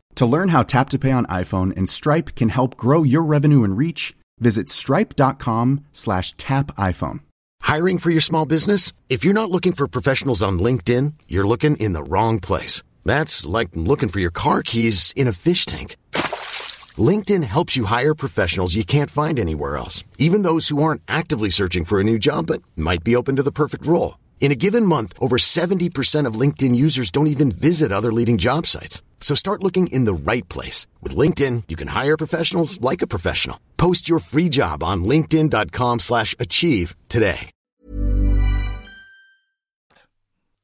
To 0.15 0.25
learn 0.25 0.49
how 0.49 0.63
Tap 0.63 0.89
to 0.89 0.99
Pay 0.99 1.11
on 1.11 1.25
iPhone 1.27 1.75
and 1.75 1.89
Stripe 1.89 2.35
can 2.35 2.49
help 2.49 2.77
grow 2.77 3.03
your 3.03 3.23
revenue 3.23 3.63
and 3.63 3.77
reach, 3.77 4.15
visit 4.39 4.69
stripe.com 4.69 5.85
slash 5.93 6.33
tap 6.37 6.67
iPhone. 6.77 7.21
Hiring 7.61 7.99
for 7.99 8.09
your 8.09 8.21
small 8.21 8.45
business? 8.45 8.91
If 9.07 9.23
you're 9.23 9.33
not 9.33 9.51
looking 9.51 9.71
for 9.73 9.87
professionals 9.87 10.43
on 10.43 10.59
LinkedIn, 10.59 11.13
you're 11.27 11.47
looking 11.47 11.77
in 11.77 11.93
the 11.93 12.03
wrong 12.03 12.39
place. 12.39 12.83
That's 13.05 13.45
like 13.45 13.69
looking 13.73 14.09
for 14.09 14.19
your 14.19 14.31
car 14.31 14.61
keys 14.61 15.13
in 15.15 15.27
a 15.27 15.33
fish 15.33 15.65
tank. 15.65 15.95
LinkedIn 16.97 17.43
helps 17.43 17.77
you 17.77 17.85
hire 17.85 18.13
professionals 18.13 18.75
you 18.75 18.83
can't 18.83 19.09
find 19.09 19.39
anywhere 19.39 19.77
else, 19.77 20.03
even 20.17 20.41
those 20.41 20.67
who 20.67 20.83
aren't 20.83 21.01
actively 21.07 21.49
searching 21.49 21.85
for 21.85 21.99
a 21.99 22.03
new 22.03 22.19
job 22.19 22.47
but 22.47 22.61
might 22.75 23.03
be 23.03 23.15
open 23.15 23.37
to 23.37 23.43
the 23.43 23.51
perfect 23.51 23.85
role. 23.87 24.19
In 24.41 24.51
a 24.51 24.55
given 24.55 24.85
month, 24.85 25.13
over 25.19 25.37
70% 25.37 26.25
of 26.25 26.33
LinkedIn 26.35 26.75
users 26.75 27.11
don't 27.11 27.27
even 27.27 27.51
visit 27.51 27.91
other 27.91 28.11
leading 28.11 28.37
job 28.37 28.65
sites. 28.65 29.01
So 29.21 29.33
start 29.35 29.63
looking 29.63 29.87
in 29.87 30.03
the 30.03 30.13
right 30.13 30.47
place. 30.49 30.87
With 31.01 31.15
LinkedIn, 31.15 31.63
you 31.69 31.77
can 31.77 31.87
hire 31.87 32.17
professionals 32.17 32.81
like 32.81 33.01
a 33.01 33.07
professional. 33.07 33.57
Post 33.77 34.09
your 34.09 34.19
free 34.19 34.49
job 34.49 34.83
on 34.83 35.05
linkedin.com 35.05 35.99
slash 35.99 36.35
achieve 36.37 36.95
today. 37.07 37.51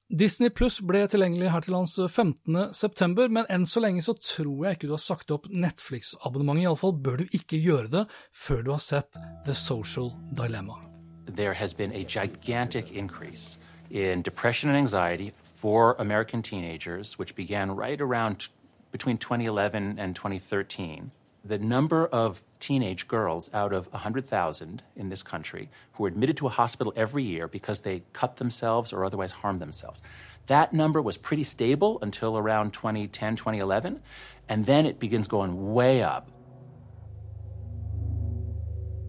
Disney 0.10 0.48
Plus 0.50 0.78
ble 0.80 1.02
tilgjengelig 1.12 1.50
her 1.52 1.60
til 1.66 1.74
lands 1.76 1.98
15.9, 2.00 3.26
men 3.28 3.50
enn 3.52 3.66
så 3.68 3.82
lenge 3.84 4.00
så 4.06 4.14
tror 4.16 4.64
jeg 4.64 4.78
ikke 4.78 4.88
du 4.88 4.94
har 4.96 5.04
sagt 5.04 5.34
opp 5.36 5.50
Netflix-abonnementet. 5.52 6.64
Iallfall 6.64 6.96
bør 6.96 7.20
du 7.20 7.36
ikke 7.36 7.60
gjøre 7.60 7.92
det 7.92 8.06
før 8.32 8.64
du 8.64 8.72
har 8.72 8.80
sett 8.80 9.20
The 9.44 9.54
Social 9.54 10.14
Dilemma. 10.32 10.80
There 11.28 11.54
has 11.54 11.74
been 11.74 11.92
a 11.92 12.06
gigantic 12.08 12.92
increase 12.92 13.60
in 13.92 14.22
depression 14.22 14.72
and 14.72 14.78
anxiety 14.80 15.34
for 15.58 15.96
American 15.98 16.44
teenagers, 16.44 17.18
which 17.18 17.36
began 17.36 17.72
right 17.72 18.00
around 18.00 18.50
between 18.92 19.18
2011 19.18 19.98
and 19.98 20.16
2013. 20.16 21.10
The 21.44 21.58
number 21.58 22.06
of 22.06 22.44
teenage 22.60 23.08
girls 23.08 23.50
out 23.56 23.74
of 23.74 23.92
100,000 23.92 24.84
in 24.96 25.10
this 25.10 25.24
country 25.24 25.70
who 25.94 26.06
are 26.06 26.08
admitted 26.08 26.38
to 26.38 26.48
a 26.48 26.52
hospital 26.52 26.94
every 26.96 27.24
year 27.24 27.48
because 27.48 27.80
they 27.80 28.04
cut 28.14 28.36
themselves 28.36 28.94
or 28.94 29.04
otherwise 29.04 29.32
harm 29.32 29.58
themselves. 29.58 30.04
That 30.46 30.74
number 30.74 31.02
was 31.02 31.18
pretty 31.18 31.44
stable 31.44 31.98
until 32.04 32.38
around 32.38 32.74
2010, 32.74 33.36
2011, 33.38 34.00
and 34.48 34.66
then 34.66 34.86
it 34.86 35.00
begins 35.00 35.28
going 35.28 35.74
way 35.74 36.04
up. 36.04 36.30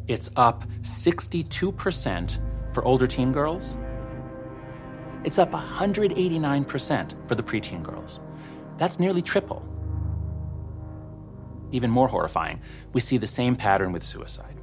It's 0.07 0.31
up 0.35 0.65
62% 0.81 2.41
for 2.73 2.83
older 2.85 3.07
teen 3.07 3.33
girls. 3.33 3.77
It's 5.25 5.39
up 5.39 5.51
189% 5.51 7.29
for 7.29 7.35
the 7.35 7.43
preteen 7.43 7.83
girls. 7.83 8.21
That's 8.77 9.01
nearly 9.01 9.23
triple. 9.23 9.65
Even 11.73 11.91
more 11.91 12.09
horrifying, 12.09 12.61
we 12.93 13.01
see 13.01 13.19
the 13.19 13.27
same 13.27 13.57
pattern 13.57 13.93
with 13.93 14.03
suicide. 14.03 14.59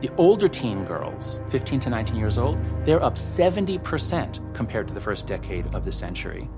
The 0.00 0.10
older 0.16 0.48
teen 0.48 0.84
girls, 0.84 1.40
15 1.48 1.80
to 1.80 1.90
19 1.90 2.16
years 2.16 2.38
old, 2.38 2.58
they're 2.84 3.02
up 3.02 3.14
70% 3.14 4.54
compared 4.54 4.88
to 4.88 4.94
the 4.94 5.00
first 5.00 5.26
decade 5.26 5.66
of 5.74 5.84
the 5.84 5.92
century. 5.92 6.48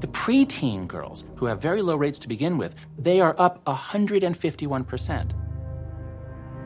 The 0.00 0.06
preteen 0.08 0.86
girls, 0.86 1.24
who 1.36 1.46
have 1.46 1.60
very 1.60 1.82
low 1.82 1.96
rates 1.96 2.18
to 2.20 2.28
begin 2.28 2.58
with, 2.58 2.74
they 2.98 3.20
are 3.20 3.34
up 3.38 3.64
151%. 3.64 5.32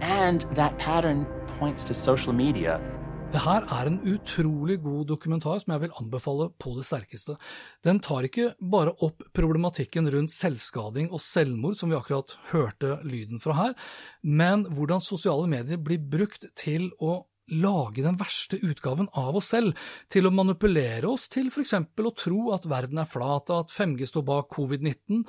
And 0.00 0.42
that 0.52 0.76
pattern 0.78 1.24
points 1.46 1.84
to 1.84 1.94
social 1.94 2.32
media 2.32 2.80
Det 3.28 3.42
her 3.44 3.66
er 3.68 3.88
en 3.90 3.98
utrolig 4.08 4.78
god 4.80 5.02
dokumentar 5.10 5.58
som 5.60 5.74
jeg 5.74 5.82
vil 5.82 5.96
anbefale 6.00 6.46
på 6.56 6.70
det 6.78 6.86
sterkeste. 6.88 7.34
Den 7.84 7.98
tar 8.00 8.24
ikke 8.24 8.54
bare 8.72 8.94
opp 9.04 9.20
problematikken 9.36 10.08
rundt 10.14 10.32
selvskading 10.32 11.10
og 11.12 11.20
selvmord, 11.20 11.76
som 11.76 11.92
vi 11.92 11.98
akkurat 11.98 12.32
hørte 12.54 12.94
lyden 13.04 13.42
fra 13.44 13.56
her, 13.58 13.74
men 14.24 14.64
hvordan 14.72 15.04
sosiale 15.04 15.44
medier 15.50 15.76
blir 15.76 16.00
brukt 16.00 16.48
til 16.56 16.88
å 17.04 17.18
lage 17.52 18.04
den 18.04 18.16
verste 18.20 18.56
utgaven 18.64 19.10
av 19.12 19.36
oss 19.42 19.52
selv, 19.52 19.76
til 20.08 20.28
å 20.28 20.32
manipulere 20.32 21.12
oss 21.12 21.28
til 21.32 21.52
f.eks. 21.52 21.76
å 21.76 22.14
tro 22.16 22.40
at 22.56 22.68
verden 22.68 23.04
er 23.04 23.12
flat, 23.12 23.52
at 23.52 23.76
5G 23.76 24.08
står 24.08 24.24
bak 24.24 24.48
covid-19, 24.56 25.22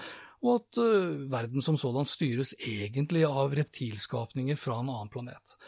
og 0.48 0.56
at 0.56 0.80
uh, 0.80 1.28
verden 1.36 1.64
som 1.64 1.76
sådan 1.80 2.08
styres 2.08 2.56
egentlig 2.64 3.28
av 3.28 3.52
reptilskapninger 3.60 4.60
fra 4.60 4.80
en 4.80 4.92
annen 4.96 5.12
planet. 5.12 5.60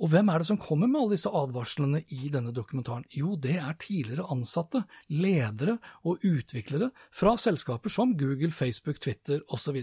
Og 0.00 0.08
hvem 0.08 0.30
er 0.32 0.40
det 0.40 0.48
som 0.48 0.58
kommer 0.60 0.88
med 0.88 1.02
alle 1.02 1.16
disse 1.18 1.28
advarslene 1.28 2.00
i 2.16 2.30
denne 2.32 2.54
dokumentaren? 2.56 3.04
Jo, 3.12 3.34
det 3.36 3.58
er 3.60 3.76
tidligere 3.80 4.28
ansatte, 4.32 4.82
ledere 5.12 5.76
og 6.08 6.24
utviklere 6.24 6.88
fra 7.12 7.34
selskaper 7.36 7.92
som 7.92 8.14
Google, 8.16 8.52
Facebook, 8.52 9.00
Twitter 9.00 9.42
osv. 9.52 9.82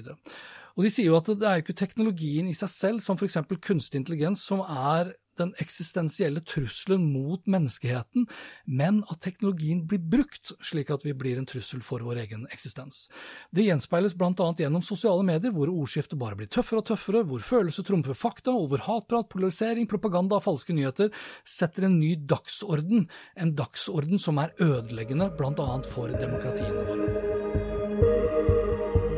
Og 0.74 0.86
de 0.86 0.92
sier 0.94 1.12
jo 1.12 1.20
at 1.20 1.30
det 1.30 1.46
er 1.46 1.60
jo 1.60 1.66
ikke 1.68 1.78
teknologien 1.78 2.50
i 2.50 2.58
seg 2.58 2.74
selv, 2.74 3.06
som 3.06 3.18
f.eks. 3.18 3.38
kunstig 3.62 4.02
intelligens, 4.02 4.42
som 4.42 4.66
er 4.66 5.14
den 5.40 5.54
eksistensielle 5.62 6.42
trusselen 6.46 7.06
mot 7.14 7.44
menneskeheten, 7.50 8.28
men 8.66 9.04
at 9.12 9.22
teknologien 9.26 9.84
blir 9.88 10.02
brukt 10.02 10.54
slik 10.66 10.92
at 10.94 11.06
vi 11.06 11.14
blir 11.18 11.40
en 11.40 11.48
trussel 11.50 11.84
for 11.86 12.04
vår 12.06 12.24
egen 12.26 12.46
eksistens. 12.54 13.06
Det 13.52 13.66
gjenspeiles 13.68 14.18
bl.a. 14.18 14.34
gjennom 14.58 14.86
sosiale 14.86 15.26
medier, 15.28 15.54
hvor 15.56 15.72
ordskiftet 15.72 16.20
bare 16.20 16.38
blir 16.40 16.52
tøffere 16.52 16.82
og 16.82 16.90
tøffere, 16.92 17.24
hvor 17.28 17.46
følelser 17.46 17.88
trumfer 17.88 18.18
fakta, 18.18 18.52
og 18.54 18.72
hvor 18.72 18.86
hatprat, 18.88 19.30
polarisering, 19.32 19.90
propaganda 19.90 20.40
og 20.40 20.46
falske 20.48 20.76
nyheter 20.76 21.14
setter 21.48 21.88
en 21.88 22.00
ny 22.02 22.16
dagsorden, 22.30 23.08
en 23.38 23.56
dagsorden 23.58 24.22
som 24.22 24.42
er 24.44 24.54
ødeleggende 24.64 25.32
bl.a. 25.38 25.70
for 25.94 26.14
demokratiene 26.14 26.86
våre. 26.92 27.36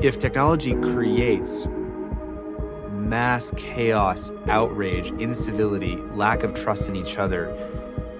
If 0.01 0.17
technology 0.17 0.73
creates 0.79 1.67
mass 3.09 3.51
chaos, 3.57 4.31
outrage, 4.47 5.11
incivility, 5.19 5.95
lack 6.13 6.43
of 6.43 6.53
trust 6.53 6.87
in 6.87 6.95
each 6.95 7.17
other, 7.17 7.51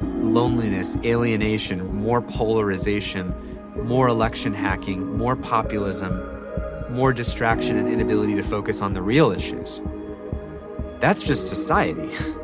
loneliness, 0.02 0.98
alienation, 1.06 1.96
more 1.96 2.22
polarization, 2.22 3.34
more 3.84 4.08
election 4.08 4.52
hacking, 4.52 5.16
more 5.16 5.36
populism, 5.36 6.20
more 6.90 7.14
distraction 7.14 7.78
and 7.78 7.88
inability 7.88 8.36
to 8.36 8.42
focus 8.42 8.82
on 8.82 8.94
the 8.94 9.02
real 9.02 9.32
issues. 9.32 9.80
That's 11.00 11.24
just 11.24 11.48
society. 11.48 12.12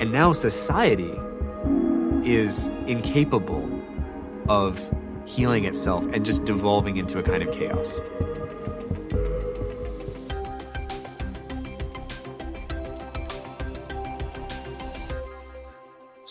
And 0.00 0.10
now 0.10 0.32
society 0.32 1.16
is 2.24 2.66
incapable 2.88 3.70
of 4.48 4.90
healing 5.26 5.64
itself 5.64 6.04
and 6.12 6.24
just 6.24 6.44
devolving 6.44 6.96
into 6.96 7.20
a 7.20 7.22
kind 7.22 7.40
of 7.40 7.54
chaos. 7.54 8.00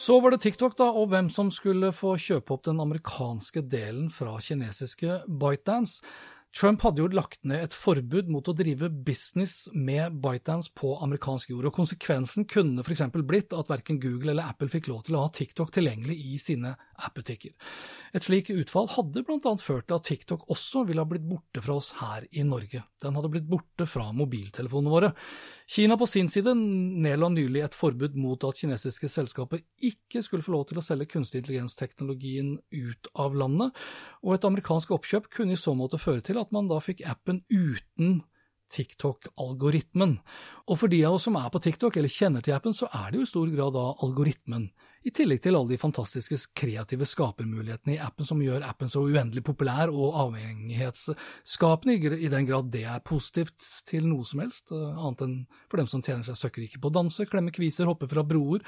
Så 0.01 0.19
var 0.19 0.31
det 0.33 0.41
TikTok, 0.41 0.73
da, 0.79 0.87
og 0.97 1.11
hvem 1.11 1.27
som 1.29 1.51
skulle 1.53 1.91
få 1.93 2.15
kjøpe 2.17 2.55
opp 2.55 2.63
den 2.65 2.79
amerikanske 2.81 3.61
delen 3.69 4.07
fra 4.09 4.31
kinesiske 4.41 5.19
ByteDance. 5.29 5.99
Trump 6.57 6.81
hadde 6.81 7.03
jo 7.03 7.11
lagt 7.13 7.43
ned 7.45 7.67
et 7.67 7.75
forbud 7.77 8.31
mot 8.33 8.49
å 8.49 8.55
drive 8.57 8.89
business 9.05 9.67
med 9.77 10.17
ByteDance 10.23 10.73
på 10.73 10.95
amerikansk 11.05 11.53
jord, 11.53 11.69
og 11.69 11.77
konsekvensen 11.77 12.47
kunne 12.49 12.81
f.eks. 12.81 13.05
blitt 13.13 13.53
at 13.53 13.69
verken 13.69 14.01
Google 14.01 14.33
eller 14.33 14.49
Apple 14.49 14.71
fikk 14.73 14.89
lov 14.89 15.05
til 15.05 15.19
å 15.19 15.27
ha 15.27 15.29
TikTok 15.37 15.69
tilgjengelig 15.77 16.17
i 16.17 16.41
sine 16.41 16.73
app-butikker. 17.07 17.51
Et 18.15 18.23
slikt 18.23 18.51
utfall 18.53 18.89
hadde 18.91 19.23
bl.a. 19.27 19.53
ført 19.63 19.87
til 19.87 19.97
at 19.97 20.07
TikTok 20.07 20.47
også 20.51 20.83
ville 20.87 21.03
ha 21.03 21.07
blitt 21.07 21.27
borte 21.27 21.63
fra 21.63 21.77
oss 21.79 21.91
her 22.01 22.25
i 22.31 22.43
Norge. 22.47 22.83
Den 23.03 23.17
hadde 23.17 23.31
blitt 23.33 23.47
borte 23.49 23.87
fra 23.89 24.09
mobiltelefonene 24.15 24.93
våre. 24.93 25.11
Kina 25.71 25.95
på 25.99 26.07
sin 26.09 26.27
side 26.31 26.53
nedla 26.55 27.29
nylig 27.31 27.63
et 27.65 27.77
forbud 27.77 28.17
mot 28.19 28.43
at 28.47 28.59
kinesiske 28.59 29.09
selskaper 29.11 29.63
ikke 29.87 30.23
skulle 30.25 30.45
få 30.45 30.55
lov 30.57 30.67
til 30.69 30.81
å 30.81 30.85
selge 30.85 31.09
kunstig 31.13 31.41
intelligens-teknologien 31.41 32.57
ut 32.57 33.11
av 33.15 33.37
landet, 33.39 33.71
og 34.25 34.35
et 34.35 34.49
amerikansk 34.49 34.91
oppkjøp 34.97 35.31
kunne 35.31 35.55
i 35.55 35.61
så 35.61 35.75
måte 35.77 36.01
føre 36.01 36.23
til 36.25 36.41
at 36.41 36.51
man 36.55 36.67
da 36.71 36.81
fikk 36.83 37.05
appen 37.07 37.45
uten 37.47 38.19
TikTok-algoritmen. 38.71 40.17
Og 40.69 40.79
for 40.79 40.91
de 40.91 41.01
av 41.07 41.17
oss 41.17 41.27
som 41.27 41.37
er 41.39 41.49
på 41.51 41.61
TikTok 41.63 41.97
eller 41.99 42.11
kjenner 42.11 42.43
til 42.43 42.55
appen, 42.55 42.75
så 42.75 42.87
er 42.87 43.11
det 43.11 43.19
jo 43.19 43.27
i 43.27 43.31
stor 43.31 43.51
grad 43.51 43.75
da 43.75 43.87
algoritmen 44.05 44.69
i 45.01 45.11
tillegg 45.15 45.41
til 45.41 45.57
alle 45.57 45.73
de 45.73 45.79
fantastiske 45.81 46.37
kreative 46.57 47.07
skapermulighetene 47.09 47.95
i 47.95 48.01
appen 48.03 48.27
som 48.27 48.41
gjør 48.43 48.65
appen 48.67 48.91
så 48.91 49.01
uendelig 49.01 49.43
populær 49.47 49.89
og 49.89 50.17
avhengighetsskapende, 50.27 52.17
i 52.21 52.29
den 52.31 52.47
grad 52.49 52.69
det 52.73 52.83
er 52.85 53.03
positivt 53.05 53.65
til 53.89 54.05
noe 54.09 54.27
som 54.27 54.43
helst, 54.43 54.71
eh, 54.71 54.97
annet 55.01 55.25
enn 55.25 55.37
for 55.71 55.81
dem 55.81 55.89
som 55.89 56.03
tjener 56.05 56.27
seg 56.27 56.37
søkkrike 56.37 56.81
på 56.81 56.91
å 56.91 56.97
danse, 57.01 57.25
klemme 57.25 57.53
kviser, 57.55 57.89
hoppe 57.89 58.09
fra 58.11 58.23
broer 58.23 58.61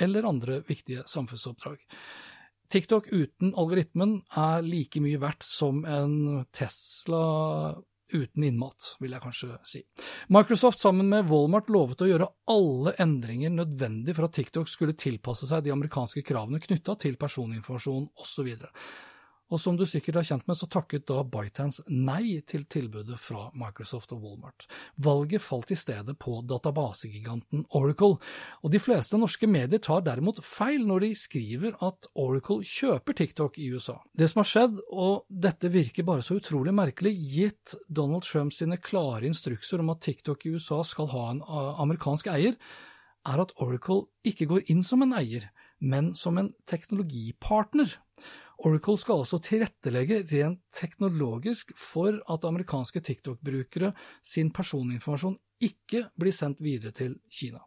eller 0.00 0.28
andre 0.28 0.60
viktige 0.68 1.02
samfunnsoppdrag. 1.10 1.82
TikTok 2.72 3.10
uten 3.12 3.52
algoritmen 3.58 4.22
er 4.38 4.62
like 4.64 5.00
mye 5.04 5.18
verdt 5.20 5.44
som 5.44 5.82
en 5.84 6.44
Tesla 6.56 7.74
uten 8.14 8.46
innmat, 8.46 8.92
vil 9.02 9.14
jeg 9.14 9.24
kanskje 9.24 9.56
si. 9.68 9.82
Microsoft 10.32 10.80
sammen 10.80 11.08
med 11.12 11.28
Walmart 11.30 11.70
lovet 11.72 12.04
å 12.04 12.10
gjøre 12.10 12.30
alle 12.52 12.94
endringer 13.02 13.52
nødvendig 13.54 14.16
for 14.16 14.28
at 14.28 14.36
TikTok 14.38 14.70
skulle 14.70 14.96
tilpasse 14.98 15.48
seg 15.50 15.64
de 15.64 15.74
amerikanske 15.74 16.24
kravene 16.26 16.62
knytta 16.62 16.96
til 17.02 17.18
personinformasjon 17.20 18.10
osv. 18.22 18.52
Og 19.52 19.60
som 19.60 19.76
du 19.76 19.84
sikkert 19.88 20.16
er 20.16 20.26
kjent 20.26 20.46
med, 20.48 20.56
så 20.56 20.66
takket 20.70 21.04
da 21.10 21.20
ByteHands 21.28 21.82
nei 21.92 22.40
til 22.48 22.64
tilbudet 22.72 23.18
fra 23.20 23.50
Microsoft 23.58 24.14
og 24.16 24.22
Walmart. 24.24 24.64
Valget 25.04 25.44
falt 25.44 25.74
i 25.74 25.76
stedet 25.76 26.16
på 26.22 26.38
databasegiganten 26.48 27.66
Oracle, 27.76 28.16
og 28.64 28.72
de 28.72 28.80
fleste 28.80 29.20
norske 29.20 29.48
medier 29.50 29.82
tar 29.84 30.04
derimot 30.06 30.40
feil 30.46 30.86
når 30.88 31.04
de 31.04 31.10
skriver 31.20 31.76
at 31.84 32.08
Oracle 32.16 32.64
kjøper 32.64 33.18
TikTok 33.18 33.58
i 33.60 33.68
USA. 33.74 33.98
Det 34.16 34.30
som 34.32 34.40
har 34.40 34.48
skjedd, 34.48 34.80
og 34.88 35.26
dette 35.28 35.68
virker 35.72 36.06
bare 36.08 36.24
så 36.24 36.38
utrolig 36.40 36.72
merkelig, 36.76 37.12
gitt 37.34 37.76
Donald 37.92 38.24
Trump 38.24 38.56
sine 38.56 38.80
klare 38.80 39.28
instrukser 39.28 39.84
om 39.84 39.92
at 39.92 40.00
TikTok 40.06 40.46
i 40.46 40.54
USA 40.56 40.80
skal 40.86 41.12
ha 41.12 41.26
en 41.34 41.44
amerikansk 41.84 42.32
eier, 42.32 42.56
er 43.28 43.42
at 43.42 43.52
Oracle 43.62 44.08
ikke 44.26 44.48
går 44.50 44.70
inn 44.72 44.82
som 44.86 45.04
en 45.04 45.14
eier, 45.14 45.46
men 45.82 46.12
som 46.18 46.38
en 46.38 46.52
teknologipartner. 46.70 47.98
Oracle 48.62 48.98
skal 49.00 49.22
altså 49.22 49.40
tilrettelegge 49.42 50.20
rent 50.30 50.60
teknologisk 50.74 51.72
for 51.78 52.20
at 52.30 52.44
amerikanske 52.46 53.02
TikTok-brukere 53.02 53.92
sin 54.22 54.52
personinformasjon 54.54 55.38
ikke 55.62 56.06
blir 56.18 56.34
sendt 56.34 56.62
videre 56.62 56.92
til 56.94 57.16
Kina. 57.30 57.62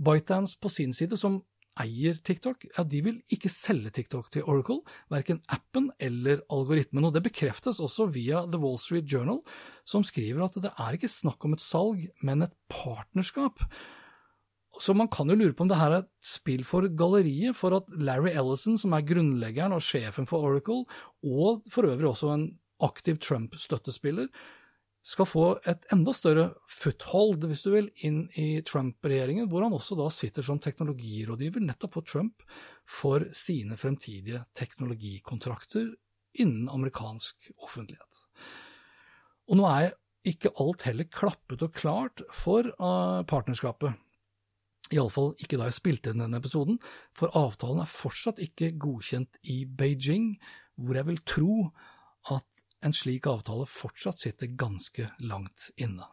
ByteDance 0.00 0.58
på 0.60 0.70
sin 0.72 0.92
side, 0.96 1.16
som 1.20 1.42
eier 1.80 2.18
TikTok, 2.22 2.66
ja, 2.76 2.84
de 2.86 3.00
vil 3.02 3.16
ikke 3.34 3.50
selge 3.50 3.90
TikTok 3.94 4.30
til 4.32 4.46
Oracle, 4.50 4.82
verken 5.10 5.40
appen 5.52 5.90
eller 5.98 6.44
algoritmen. 6.52 7.08
og 7.08 7.14
Det 7.14 7.24
bekreftes 7.26 7.80
også 7.82 8.06
via 8.14 8.44
The 8.46 8.60
Wall 8.62 8.78
Street 8.78 9.10
Journal, 9.10 9.42
som 9.84 10.06
skriver 10.06 10.44
at 10.46 10.60
det 10.62 10.70
er 10.70 10.96
ikke 10.96 11.10
snakk 11.10 11.44
om 11.44 11.56
et 11.56 11.64
salg, 11.64 12.06
men 12.22 12.46
et 12.46 12.54
partnerskap. 12.70 13.66
Så 14.82 14.94
man 14.96 15.08
kan 15.12 15.30
jo 15.30 15.36
lure 15.38 15.54
på 15.54 15.64
om 15.64 15.70
det 15.70 15.78
her 15.78 15.92
er 15.92 16.02
et 16.02 16.10
spill 16.24 16.64
for 16.66 16.86
galleriet, 16.98 17.54
for 17.56 17.76
at 17.76 17.92
Larry 17.94 18.32
Ellison, 18.32 18.78
som 18.80 18.96
er 18.96 19.06
grunnleggeren 19.06 19.74
og 19.76 19.84
sjefen 19.84 20.26
for 20.26 20.42
Oracle, 20.46 20.82
og 21.22 21.64
for 21.70 21.86
øvrig 21.86 22.10
også 22.10 22.32
en 22.34 22.48
aktiv 22.82 23.20
Trump-støttespiller, 23.22 24.28
skal 25.04 25.28
få 25.28 25.44
et 25.68 25.84
enda 25.92 26.14
større 26.16 26.46
foothold, 26.70 27.42
hvis 27.44 27.62
du 27.66 27.74
vil, 27.74 27.90
inn 28.08 28.22
i 28.40 28.62
Trump-regjeringen, 28.64 29.50
hvor 29.52 29.66
han 29.66 29.76
også 29.76 29.98
da 29.98 30.08
sitter 30.12 30.46
som 30.46 30.60
teknologirådgiver 30.64 31.60
nettopp 31.60 31.98
for 31.98 32.08
Trump 32.08 32.44
for 32.88 33.26
sine 33.36 33.76
fremtidige 33.80 34.40
teknologikontrakter 34.56 35.92
innen 36.40 36.70
amerikansk 36.72 37.50
offentlighet. 37.60 38.24
Og 39.52 39.60
nå 39.60 39.68
er 39.68 39.92
ikke 40.24 40.54
alt 40.60 40.86
heller 40.88 41.08
klappet 41.12 41.62
og 41.66 41.76
klart 41.76 42.24
for 42.32 42.72
uh, 42.80 43.20
partnerskapet. 43.28 43.92
Iallfall 44.92 45.32
ikke 45.40 45.56
da 45.56 45.68
jeg 45.70 45.78
spilte 45.78 46.12
inn 46.12 46.20
denne 46.20 46.40
episoden, 46.42 46.76
for 47.16 47.32
avtalen 47.38 47.80
er 47.82 47.90
fortsatt 47.90 48.42
ikke 48.42 48.74
godkjent 48.80 49.40
i 49.48 49.64
Beijing, 49.64 50.34
hvor 50.76 50.98
jeg 50.98 51.08
vil 51.08 51.22
tro 51.24 51.54
at 52.34 52.64
en 52.84 52.92
slik 52.92 53.28
avtale 53.30 53.64
fortsatt 53.70 54.20
sitter 54.20 54.52
ganske 54.60 55.08
langt 55.24 55.70
inne. 55.80 56.04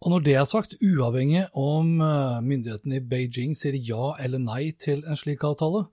Og 0.00 0.14
når 0.14 0.22
det 0.24 0.34
er 0.38 0.46
sagt, 0.48 0.78
uavhengig 0.80 1.48
om 1.58 1.98
eh, 2.00 2.38
myndighetene 2.44 3.00
i 3.00 3.04
Beijing 3.04 3.56
sier 3.58 3.76
ja 3.76 4.14
eller 4.22 4.40
nei 4.40 4.70
til 4.80 5.02
en 5.04 5.18
slik 5.18 5.42
avtale, 5.44 5.88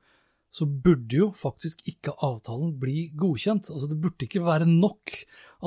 så 0.54 0.66
burde 0.66 1.18
jo 1.18 1.28
faktisk 1.36 1.82
ikke 1.90 2.14
avtalen 2.24 2.78
bli 2.80 3.10
godkjent. 3.20 3.68
Altså 3.74 3.90
Det 3.92 4.00
burde 4.02 4.26
ikke 4.26 4.46
være 4.46 4.70
nok 4.70 5.12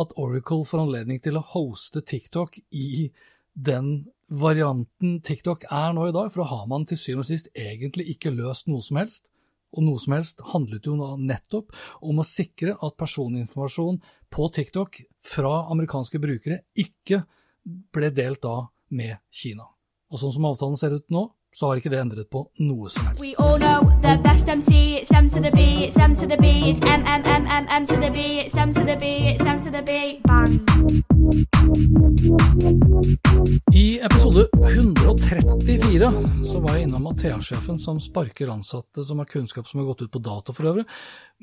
at 0.01 0.15
Oracle 0.17 0.65
får 0.65 0.87
anledning 0.87 1.21
til 1.23 1.37
å 1.37 1.45
hoste 1.53 2.01
TikTok 2.01 2.57
i 2.73 3.11
den 3.67 3.91
varianten 4.31 5.19
TikTok 5.27 5.67
er 5.71 5.93
nå 5.95 6.09
i 6.09 6.15
dag, 6.15 6.31
for 6.31 6.45
da 6.45 6.49
har 6.53 6.67
man 6.71 6.87
til 6.89 6.99
syvende 7.01 7.27
og 7.27 7.31
sist 7.31 7.51
egentlig 7.59 8.07
ikke 8.15 8.33
løst 8.35 8.71
noe 8.71 8.85
som 8.85 9.01
helst. 9.01 9.31
Og 9.71 9.85
noe 9.87 10.01
som 10.03 10.17
helst 10.17 10.43
handlet 10.51 10.87
jo 10.87 10.97
nettopp 10.99 11.75
om 12.03 12.23
å 12.23 12.27
sikre 12.27 12.75
at 12.75 12.97
personinformasjon 12.99 14.01
på 14.31 14.49
TikTok 14.55 15.03
fra 15.23 15.53
amerikanske 15.71 16.19
brukere 16.23 16.65
ikke 16.79 17.23
ble 17.95 18.11
delt 18.15 18.43
da 18.43 18.65
med 18.97 19.21
Kina. 19.31 19.69
Og 20.11 20.19
sånn 20.19 20.35
som 20.35 20.49
avtalen 20.49 20.79
ser 20.79 20.97
ut 20.97 21.07
nå, 21.15 21.29
så 21.55 21.71
har 21.71 21.81
ikke 21.81 21.91
det 21.91 22.01
endret 22.03 22.31
på 22.31 22.45
noe 22.63 22.91
som 22.91 23.07
helst. 23.07 23.23
We 23.23 23.35
all 23.39 23.59
know 23.59 23.91
the 24.03 24.17
best 24.23 24.49
MC, 24.49 25.05
Sam 25.07 25.31
to 25.31 25.43
the 25.43 25.51
B, 25.55 25.91
Sam 25.91 26.15
to 26.15 26.27
the 26.27 26.39
B, 26.39 26.71
it's 26.71 26.83
M, 26.83 27.07
M, 27.07 27.23
M, 27.27 27.47
M, 27.47 27.67
M 27.69 27.87
to 27.87 27.97
the 27.99 28.11
B, 28.11 28.49
Sam 28.49 28.75
to 28.75 28.87
the 28.87 28.97
B, 28.97 29.37
Sam 29.39 29.61
to 29.61 29.71
the 29.71 29.83
B, 29.83 30.21
bang. 30.27 31.00
I 33.75 34.01
episode 34.03 34.49
134 34.53 36.13
så 36.45 36.61
var 36.61 36.75
jeg 36.75 36.87
innom 36.89 37.05
Athea-sjefen 37.13 37.77
som 37.79 38.01
sparker 38.03 38.51
ansatte 38.51 39.05
som 39.07 39.21
har 39.23 39.29
kunnskap 39.31 39.69
som 39.69 39.79
har 39.79 39.87
gått 39.93 40.03
ut 40.03 40.11
på 40.11 40.23
dato 40.25 40.55
for 40.57 40.67
øvrig, 40.67 40.85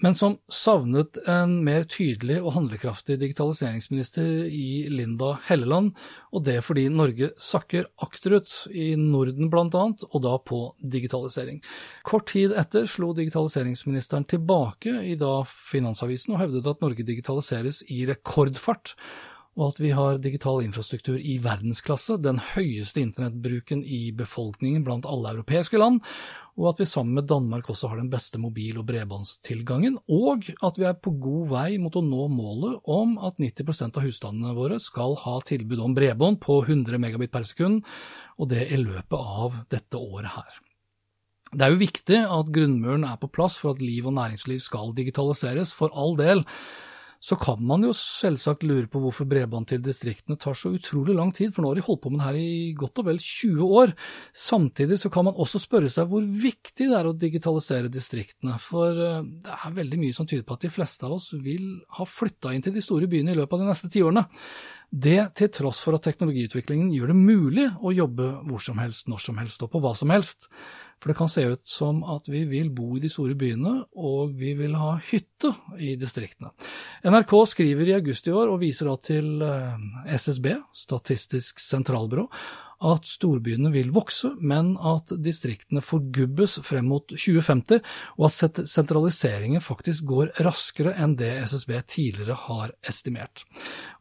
men 0.03 0.17
som 0.17 0.35
savnet 0.51 1.19
en 1.31 1.53
mer 1.63 1.87
tydelig 1.87 2.41
og 2.41 2.57
handlekraftig 2.57 3.15
digitaliseringsminister 3.21 4.49
i 4.51 4.89
Linda 4.91 5.37
Helleland, 5.47 5.93
og 6.35 6.43
det 6.49 6.57
fordi 6.65 6.89
Norge 6.91 7.31
sakker 7.39 7.87
akterut, 8.03 8.51
i 8.75 8.89
Norden 8.99 9.47
blant 9.53 9.79
annet, 9.79 10.03
og 10.11 10.25
da 10.27 10.35
på 10.43 10.61
digitalisering. 10.83 11.61
Kort 12.03 12.27
tid 12.33 12.51
etter 12.51 12.89
slo 12.91 13.13
digitaliseringsministeren 13.15 14.27
tilbake 14.27 14.99
i 15.07 15.15
da 15.15 15.39
Finansavisen 15.47 16.35
og 16.35 16.43
hevdet 16.43 16.67
at 16.67 16.83
Norge 16.83 17.07
digitaliseres 17.07 17.85
i 17.87 18.03
rekordfart 18.11 18.97
og 19.57 19.71
at 19.71 19.79
vi 19.81 19.91
har 19.97 20.19
digital 20.21 20.61
infrastruktur 20.61 21.17
i 21.17 21.39
verdensklasse, 21.41 22.19
den 22.21 22.37
høyeste 22.53 23.01
internettbruken 23.01 23.81
i 23.81 24.11
befolkningen 24.15 24.83
blant 24.85 25.07
alle 25.09 25.33
europeiske 25.33 25.81
land, 25.81 26.03
og 26.57 26.71
at 26.71 26.79
vi 26.81 26.87
sammen 26.89 27.17
med 27.17 27.27
Danmark 27.29 27.69
også 27.69 27.89
har 27.89 27.99
den 27.99 28.09
beste 28.09 28.39
mobil- 28.41 28.77
og 28.81 28.85
bredbåndstilgangen, 28.89 29.97
og 30.09 30.45
at 30.65 30.77
vi 30.77 30.85
er 30.89 30.97
på 30.97 31.13
god 31.21 31.49
vei 31.53 31.67
mot 31.81 31.97
å 31.97 32.05
nå 32.05 32.29
målet 32.33 32.79
om 32.89 33.17
at 33.17 33.41
90% 33.41 33.97
av 33.97 34.05
husstandene 34.05 34.55
våre 34.57 34.79
skal 34.81 35.17
ha 35.25 35.37
tilbud 35.45 35.81
om 35.81 35.97
bredbånd 35.97 36.41
på 36.41 36.61
100 36.63 37.01
megabit 37.01 37.33
per 37.33 37.45
sekund, 37.49 37.83
og 38.37 38.49
det 38.53 38.69
i 38.73 38.81
løpet 38.81 39.17
av 39.17 39.61
dette 39.73 40.01
året 40.01 40.33
her. 40.37 40.57
Det 41.53 41.63
er 41.63 41.71
jo 41.71 41.79
viktig 41.79 42.17
at 42.27 42.49
grunnmuren 42.53 43.05
er 43.07 43.21
på 43.21 43.29
plass 43.31 43.55
for 43.61 43.73
at 43.73 43.81
liv 43.81 44.05
og 44.09 44.17
næringsliv 44.17 44.59
skal 44.61 44.91
digitaliseres, 44.97 45.71
for 45.73 45.93
all 45.95 46.17
del, 46.19 46.43
så 47.19 47.37
kan 47.39 47.61
man 47.65 47.83
jo 47.85 47.93
selvsagt 47.97 48.65
lure 48.67 48.87
på 48.91 49.01
hvorfor 49.01 49.27
bredbånd 49.29 49.69
til 49.71 49.81
distriktene 49.83 50.37
tar 50.39 50.57
så 50.57 50.71
utrolig 50.75 51.15
lang 51.17 51.31
tid, 51.35 51.53
for 51.53 51.63
nå 51.63 51.71
har 51.71 51.79
de 51.79 51.85
holdt 51.87 52.03
på 52.03 52.11
med 52.13 52.21
det 52.21 52.27
her 52.27 52.39
i 52.39 52.73
godt 52.77 53.01
og 53.01 53.09
vel 53.09 53.19
20 53.21 53.73
år. 53.81 53.93
Samtidig 54.37 54.99
så 55.01 55.11
kan 55.13 55.27
man 55.27 55.39
også 55.39 55.61
spørre 55.63 55.91
seg 55.93 56.09
hvor 56.11 56.23
viktig 56.23 56.89
det 56.91 56.97
er 56.99 57.09
å 57.09 57.15
digitalisere 57.17 57.91
distriktene, 57.93 58.59
for 58.61 58.93
eh, 58.93 59.21
det 59.43 59.59
er 59.59 59.77
veldig 59.81 60.01
mye 60.03 60.17
som 60.17 60.29
tyder 60.29 60.45
på 60.47 60.57
at 60.57 60.67
de 60.67 60.73
fleste 60.73 61.07
av 61.07 61.17
oss 61.17 61.31
vil 61.33 61.77
ha 61.97 62.07
flytta 62.07 62.53
inn 62.53 62.65
til 62.65 62.75
de 62.77 62.85
store 62.85 63.09
byene 63.11 63.33
i 63.33 63.39
løpet 63.39 63.57
av 63.57 63.65
de 63.65 63.71
neste 63.71 63.91
tiårene. 63.93 64.27
Det 64.87 65.19
til 65.35 65.49
tross 65.51 65.81
for 65.83 65.97
at 65.97 66.05
teknologiutviklingen 66.07 66.93
gjør 66.95 67.11
det 67.11 67.17
mulig 67.19 67.65
å 67.83 67.91
jobbe 67.91 68.29
hvor 68.47 68.61
som 68.63 68.77
helst, 68.79 69.09
når 69.11 69.23
som 69.25 69.41
helst 69.41 69.65
og 69.65 69.73
på 69.73 69.81
hva 69.83 69.91
som 69.99 70.13
helst. 70.13 70.47
For 70.97 71.11
det 71.11 71.17
kan 71.19 71.29
se 71.29 71.43
ut 71.45 71.61
som 71.67 71.99
at 72.09 72.25
vi 72.29 72.43
vil 72.49 72.71
bo 72.73 72.95
i 72.97 73.01
de 73.03 73.09
store 73.11 73.35
byene, 73.37 73.73
og 74.01 74.33
vi 74.39 74.55
vil 74.57 74.73
ha 74.79 74.95
hytte 75.11 75.53
i 75.77 75.93
distriktene. 75.99 76.49
NRK 77.05 77.33
skriver 77.53 77.91
i 77.91 77.97
august 77.99 78.29
i 78.29 78.33
år, 78.33 78.49
og 78.49 78.61
viser 78.63 78.89
da 78.89 78.95
til 79.01 79.43
eh, 79.45 79.83
SSB, 80.17 80.49
Statistisk 80.85 81.61
sentralbyrå, 81.61 82.25
at 82.83 83.07
storbyene 83.09 83.71
vil 83.73 83.93
vokse, 83.95 84.33
men 84.37 84.75
at 84.77 85.13
distriktene 85.23 85.81
forgubbes 85.81 86.59
frem 86.65 86.89
mot 86.91 87.07
2050, 87.09 87.81
og 88.17 88.27
at 88.29 88.61
sentraliseringen 88.69 89.63
faktisk 89.63 90.05
går 90.09 90.33
raskere 90.45 90.93
enn 90.97 91.15
det 91.19 91.31
SSB 91.47 91.73
tidligere 91.89 92.37
har 92.47 92.75
estimert. 92.87 93.45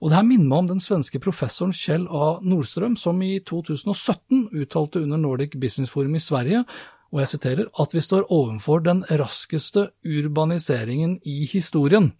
Og 0.00 0.10
det 0.10 0.20
her 0.20 0.28
minner 0.28 0.50
meg 0.50 0.64
om 0.64 0.74
den 0.74 0.84
svenske 0.84 1.20
professoren 1.22 1.72
Kjell 1.76 2.04
A. 2.08 2.36
Nordstrøm, 2.44 2.98
som 3.00 3.22
i 3.24 3.38
2017 3.40 4.50
uttalte 4.52 5.02
under 5.04 5.20
Nordic 5.20 5.56
Business 5.60 5.92
Forum 5.92 6.18
i 6.18 6.22
Sverige 6.22 6.66
og 7.14 7.22
jeg 7.22 7.30
siterer, 7.30 7.68
at 7.80 7.94
vi 7.94 8.02
står 8.02 8.26
overfor 8.34 8.82
den 8.84 9.04
raskeste 9.06 9.88
urbaniseringen 10.04 11.16
i 11.24 11.44
historien. 11.48 12.10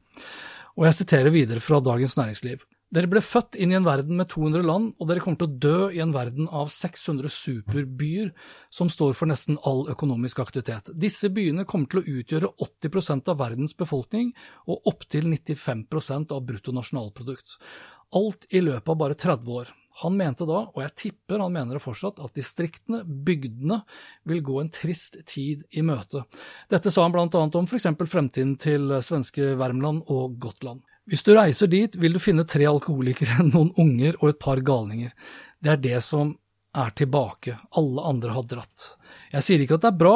Og 0.76 0.86
jeg 0.86 0.98
siterer 1.00 1.34
videre 1.34 1.60
fra 1.60 1.80
Dagens 1.80 2.16
Næringsliv. 2.16 2.62
Dere 2.94 3.08
ble 3.10 3.18
født 3.18 3.56
inn 3.58 3.72
i 3.72 3.76
en 3.76 3.86
verden 3.86 4.14
med 4.14 4.28
200 4.30 4.62
land, 4.62 4.92
og 5.02 5.08
dere 5.10 5.22
kommer 5.22 5.40
til 5.40 5.48
å 5.48 5.58
dø 5.64 5.88
i 5.90 5.98
en 6.04 6.12
verden 6.14 6.46
av 6.54 6.68
600 6.70 7.32
superbyer 7.34 8.30
som 8.70 8.90
står 8.92 9.16
for 9.18 9.26
nesten 9.26 9.58
all 9.66 9.88
økonomisk 9.90 10.38
aktivitet. 10.44 10.92
Disse 10.94 11.32
byene 11.34 11.66
kommer 11.66 11.90
til 11.90 12.04
å 12.04 12.20
utgjøre 12.20 12.52
80% 12.62 13.32
av 13.32 13.40
verdens 13.42 13.74
befolkning 13.74 14.30
og 14.70 14.86
opptil 14.92 15.26
95% 15.32 16.36
av 16.36 16.46
bruttonasjonalprodukt. 16.46 17.58
Alt 18.14 18.46
i 18.54 18.62
løpet 18.62 18.94
av 18.94 19.02
bare 19.02 19.18
30 19.18 19.58
år. 19.58 19.74
Han 20.04 20.14
mente 20.14 20.46
da, 20.46 20.66
og 20.68 20.82
jeg 20.84 20.94
tipper 21.00 21.42
han 21.42 21.54
mener 21.56 21.78
det 21.78 21.82
fortsatt, 21.82 22.20
at 22.22 22.38
distriktene, 22.38 23.00
bygdene, 23.02 23.80
vil 24.28 24.42
gå 24.46 24.60
en 24.60 24.70
trist 24.70 25.18
tid 25.26 25.64
i 25.72 25.82
møte. 25.82 26.22
Dette 26.70 26.92
sa 26.92 27.02
han 27.02 27.14
blant 27.16 27.34
annet 27.34 27.56
om 27.58 27.66
f.eks. 27.66 27.88
fremtiden 28.06 28.54
til 28.60 28.92
svenske 29.02 29.56
Värmland 29.58 30.04
og 30.12 30.36
Gotland. 30.38 30.84
Hvis 31.06 31.22
du 31.22 31.36
reiser 31.36 31.70
dit, 31.70 31.96
vil 32.02 32.16
du 32.16 32.22
finne 32.22 32.46
tre 32.48 32.66
alkoholikere, 32.66 33.44
noen 33.54 33.70
unger 33.78 34.18
og 34.20 34.32
et 34.32 34.40
par 34.42 34.62
galninger. 34.66 35.12
Det 35.62 35.72
er 35.72 35.82
det 35.82 36.00
som 36.04 36.34
er 36.76 36.92
tilbake, 36.98 37.56
alle 37.78 38.04
andre 38.04 38.34
har 38.36 38.48
dratt. 38.50 38.88
Jeg 39.36 39.44
sier 39.44 39.62
ikke 39.62 39.76
at 39.76 39.84
det 39.84 39.90
er 39.90 39.98
bra, 40.00 40.14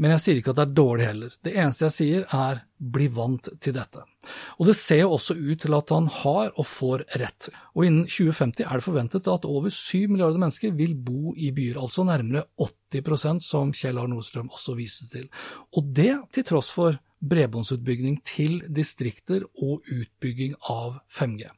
men 0.00 0.14
jeg 0.14 0.22
sier 0.22 0.38
ikke 0.40 0.54
at 0.54 0.58
det 0.58 0.64
er 0.64 0.76
dårlig 0.78 1.04
heller. 1.06 1.34
Det 1.44 1.52
eneste 1.52 1.84
jeg 1.84 1.94
sier 1.94 2.24
er 2.32 2.62
bli 2.94 3.06
vant 3.12 3.48
til 3.62 3.74
dette. 3.76 4.02
Og 4.58 4.68
det 4.68 4.76
ser 4.78 5.02
jo 5.02 5.12
også 5.16 5.36
ut 5.36 5.60
til 5.60 5.76
at 5.76 5.92
han 5.92 6.08
har 6.22 6.50
og 6.50 6.66
får 6.68 7.04
rett. 7.20 7.48
Og 7.76 7.86
innen 7.86 8.08
2050 8.08 8.64
er 8.64 8.80
det 8.80 8.86
forventet 8.86 9.28
at 9.30 9.48
over 9.48 9.72
7 9.72 10.08
milliarder 10.12 10.40
mennesker 10.40 10.74
vil 10.76 10.94
bo 10.96 11.34
i 11.36 11.50
byer, 11.54 11.80
altså 11.80 12.06
nærmere 12.08 12.46
80% 12.60 13.44
som 13.44 13.72
Kjell 13.76 14.00
Arne 14.00 14.16
Nordstrøm 14.16 14.52
også 14.52 14.76
viste 14.78 15.08
til. 15.12 15.28
Og 15.76 15.92
det 15.96 16.14
til 16.34 16.48
tross 16.48 16.72
for 16.74 16.98
bredbåndsutbygging 17.24 18.18
til 18.26 18.58
distrikter 18.68 19.46
og 19.54 19.84
utbygging 19.88 20.56
av 20.72 20.98
5G. 21.12 21.48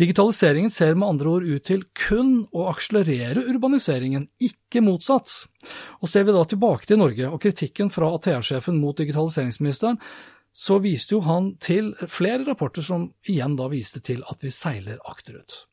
Digitaliseringen 0.00 0.72
ser 0.72 0.94
med 0.96 1.08
andre 1.08 1.28
ord 1.28 1.44
ut 1.44 1.64
til 1.68 1.82
kun 1.92 2.46
å 2.56 2.66
akselerere 2.70 3.44
urbaniseringen, 3.52 4.24
ikke 4.40 4.80
motsatt. 4.84 5.32
Og 6.00 6.08
Ser 6.08 6.24
vi 6.24 6.34
da 6.34 6.44
tilbake 6.48 6.88
til 6.88 7.02
Norge 7.02 7.28
og 7.28 7.42
kritikken 7.42 7.92
fra 7.92 8.08
Athea-sjefen 8.16 8.80
mot 8.80 8.96
digitaliseringsministeren, 8.96 10.00
så 10.52 10.78
viste 10.84 11.16
jo 11.16 11.22
han 11.24 11.54
til 11.60 11.92
flere 12.08 12.44
rapporter 12.44 12.84
som 12.84 13.10
igjen 13.28 13.56
da 13.56 13.68
viste 13.72 14.02
til 14.04 14.24
at 14.28 14.44
vi 14.44 14.52
seiler 14.52 15.00
akterut. 15.08 15.64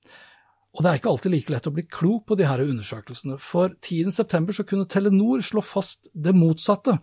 Og 0.79 0.85
det 0.85 0.91
er 0.93 0.99
ikke 1.01 1.11
alltid 1.11 1.33
like 1.33 1.51
lett 1.51 1.65
å 1.67 1.73
bli 1.75 1.83
klok 1.91 2.21
på 2.29 2.37
de 2.39 2.45
her 2.47 2.61
undersøkelsene, 2.63 3.35
for 3.43 3.73
10.9 3.83 4.53
så 4.55 4.63
kunne 4.63 4.87
Telenor 4.87 5.41
slå 5.43 5.59
fast 5.59 6.07
det 6.15 6.31
motsatte, 6.31 6.95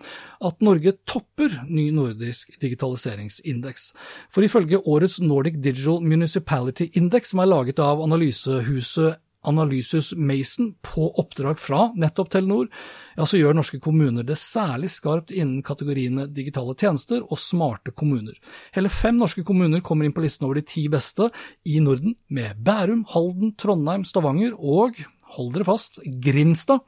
at 0.49 0.65
Norge 0.65 0.95
topper 1.05 1.59
ny 1.69 1.91
nordisk 1.93 2.57
digitaliseringsindeks. 2.63 3.91
For 4.33 4.49
ifølge 4.49 4.81
årets 4.81 5.19
Nordic 5.21 5.61
Digital 5.61 6.01
Municipality 6.01 6.89
Index, 6.97 7.35
som 7.35 7.45
er 7.45 7.53
laget 7.53 7.85
av 7.85 8.01
analysehuset 8.01 9.21
Analysus 9.47 10.13
Mason 10.17 10.73
på 10.85 11.09
oppdrag 11.21 11.59
fra 11.61 11.91
nettopp 11.97 12.31
Telenor, 12.35 12.69
ja, 13.17 13.27
så 13.27 13.39
gjør 13.39 13.57
norske 13.57 13.81
kommuner 13.83 14.27
det 14.27 14.39
særlig 14.41 14.91
skarpt 14.93 15.33
innen 15.35 15.63
kategoriene 15.67 16.27
digitale 16.29 16.75
tjenester 16.79 17.23
og 17.25 17.41
smarte 17.41 17.95
kommuner. 17.97 18.37
Hele 18.77 18.93
fem 18.93 19.17
norske 19.21 19.45
kommuner 19.47 19.85
kommer 19.85 20.07
inn 20.07 20.15
på 20.17 20.25
listen 20.25 20.49
over 20.49 20.61
de 20.61 20.67
ti 20.69 20.87
beste 20.93 21.31
i 21.65 21.79
Norden, 21.81 22.17
med 22.29 22.59
Bærum, 22.67 23.07
Halden, 23.13 23.55
Trondheim, 23.61 24.05
Stavanger 24.05 24.57
og, 24.59 24.99
hold 25.37 25.55
dere 25.55 25.67
fast, 25.69 26.01
Grimstad, 26.23 26.85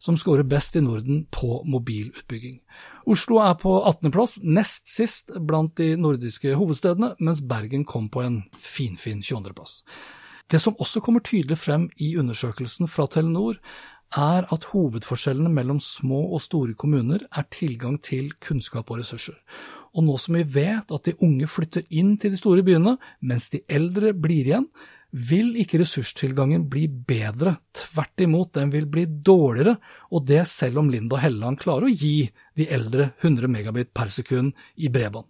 som 0.00 0.16
scorer 0.16 0.46
best 0.48 0.76
i 0.76 0.84
Norden 0.84 1.26
på 1.32 1.62
mobilutbygging. 1.68 2.60
Oslo 3.10 3.40
er 3.42 3.56
på 3.60 3.72
18.-plass, 3.88 4.38
nest 4.44 4.88
sist 4.92 5.34
blant 5.46 5.76
de 5.80 5.94
nordiske 6.00 6.54
hovedstedene, 6.56 7.14
mens 7.20 7.42
Bergen 7.44 7.84
kom 7.88 8.08
på 8.12 8.24
en 8.24 8.42
finfin 8.60 9.20
22.-plass. 9.24 9.80
Det 10.50 10.58
som 10.58 10.74
også 10.82 11.00
kommer 11.00 11.22
tydelig 11.22 11.58
frem 11.62 11.88
i 12.02 12.16
undersøkelsen 12.18 12.88
fra 12.90 13.06
Telenor, 13.06 13.60
er 14.10 14.46
at 14.50 14.64
hovedforskjellene 14.72 15.52
mellom 15.54 15.78
små 15.80 16.24
og 16.34 16.40
store 16.42 16.74
kommuner 16.74 17.22
er 17.30 17.46
tilgang 17.54 18.00
til 18.02 18.32
kunnskap 18.42 18.90
og 18.90 18.98
ressurser. 18.98 19.36
Og 19.94 20.04
nå 20.06 20.16
som 20.18 20.34
vi 20.34 20.42
vet 20.42 20.90
at 20.90 21.06
de 21.06 21.14
unge 21.22 21.46
flytter 21.46 21.86
inn 21.90 22.16
til 22.18 22.34
de 22.34 22.40
store 22.40 22.64
byene, 22.66 22.96
mens 23.22 23.50
de 23.54 23.62
eldre 23.70 24.10
blir 24.14 24.50
igjen, 24.50 24.66
vil 25.10 25.56
ikke 25.58 25.80
ressurstilgangen 25.80 26.66
bli 26.70 26.84
bedre. 26.88 27.56
Tvert 27.74 28.22
imot, 28.22 28.52
den 28.54 28.70
vil 28.74 28.86
bli 28.90 29.06
dårligere, 29.06 29.76
og 30.14 30.26
det 30.28 30.44
selv 30.50 30.82
om 30.82 30.90
Linda 30.92 31.18
Helleland 31.20 31.60
klarer 31.62 31.88
å 31.88 31.92
gi 31.92 32.30
de 32.58 32.68
eldre 32.70 33.10
100 33.20 33.50
megabit 33.50 33.92
per 33.96 34.12
sekund 34.12 34.54
i 34.78 34.90
bredbånd. 34.92 35.26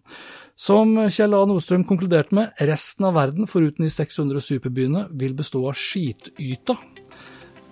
Som 0.60 0.98
Kjell 1.08 1.36
A. 1.36 1.44
Nordstrøm 1.48 1.86
konkluderte 1.88 2.36
med, 2.36 2.52
resten 2.68 3.06
av 3.08 3.16
verden, 3.16 3.48
foruten 3.48 3.86
de 3.86 3.92
600 3.92 4.44
superbyene, 4.44 5.06
vil 5.16 5.32
bestå 5.38 5.64
av 5.70 5.78
skityta. 5.80 6.76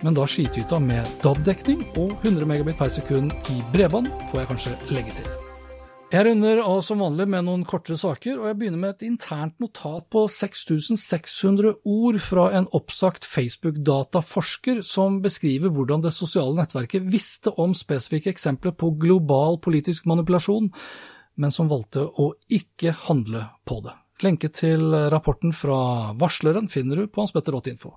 Men 0.01 0.15
da 0.17 0.25
skityta 0.25 0.79
med 0.81 1.19
DAB-dekning 1.21 1.83
og 1.99 2.15
100 2.23 2.49
megabit 2.49 2.79
per 2.79 2.89
sekund 2.95 3.35
i 3.53 3.59
bredbånd, 3.75 4.09
får 4.31 4.43
jeg 4.43 4.51
kanskje 4.55 4.75
legge 4.95 5.19
til. 5.19 5.48
Jeg 6.09 6.25
runder 6.25 6.57
av 6.65 6.79
som 6.81 7.03
vanlig 7.03 7.27
med 7.29 7.45
noen 7.45 7.63
kortere 7.69 7.93
saker, 8.01 8.39
og 8.39 8.47
jeg 8.49 8.55
begynner 8.57 8.79
med 8.81 8.95
et 8.95 9.03
internt 9.05 9.53
notat 9.61 10.07
på 10.09 10.23
6600 10.33 11.75
ord 11.85 12.17
fra 12.25 12.47
en 12.57 12.65
oppsagt 12.73 13.27
Facebook-dataforsker 13.29 14.81
som 14.81 15.19
beskriver 15.21 15.69
hvordan 15.69 16.01
det 16.01 16.15
sosiale 16.15 16.57
nettverket 16.57 17.05
visste 17.13 17.53
om 17.61 17.77
spesifikke 17.77 18.33
eksempler 18.33 18.73
på 18.73 18.89
global 18.97 19.61
politisk 19.61 20.09
manipulasjon, 20.09 20.71
men 21.37 21.53
som 21.53 21.69
valgte 21.69 22.07
å 22.09 22.31
ikke 22.57 22.95
handle 23.05 23.45
på 23.69 23.77
det. 23.85 23.93
Lenke 24.25 24.49
til 24.51 24.91
rapporten 25.13 25.53
fra 25.55 26.11
varsleren 26.19 26.67
finner 26.71 27.03
du 27.03 27.07
på 27.07 27.23
hanspetter.info. 27.23 27.93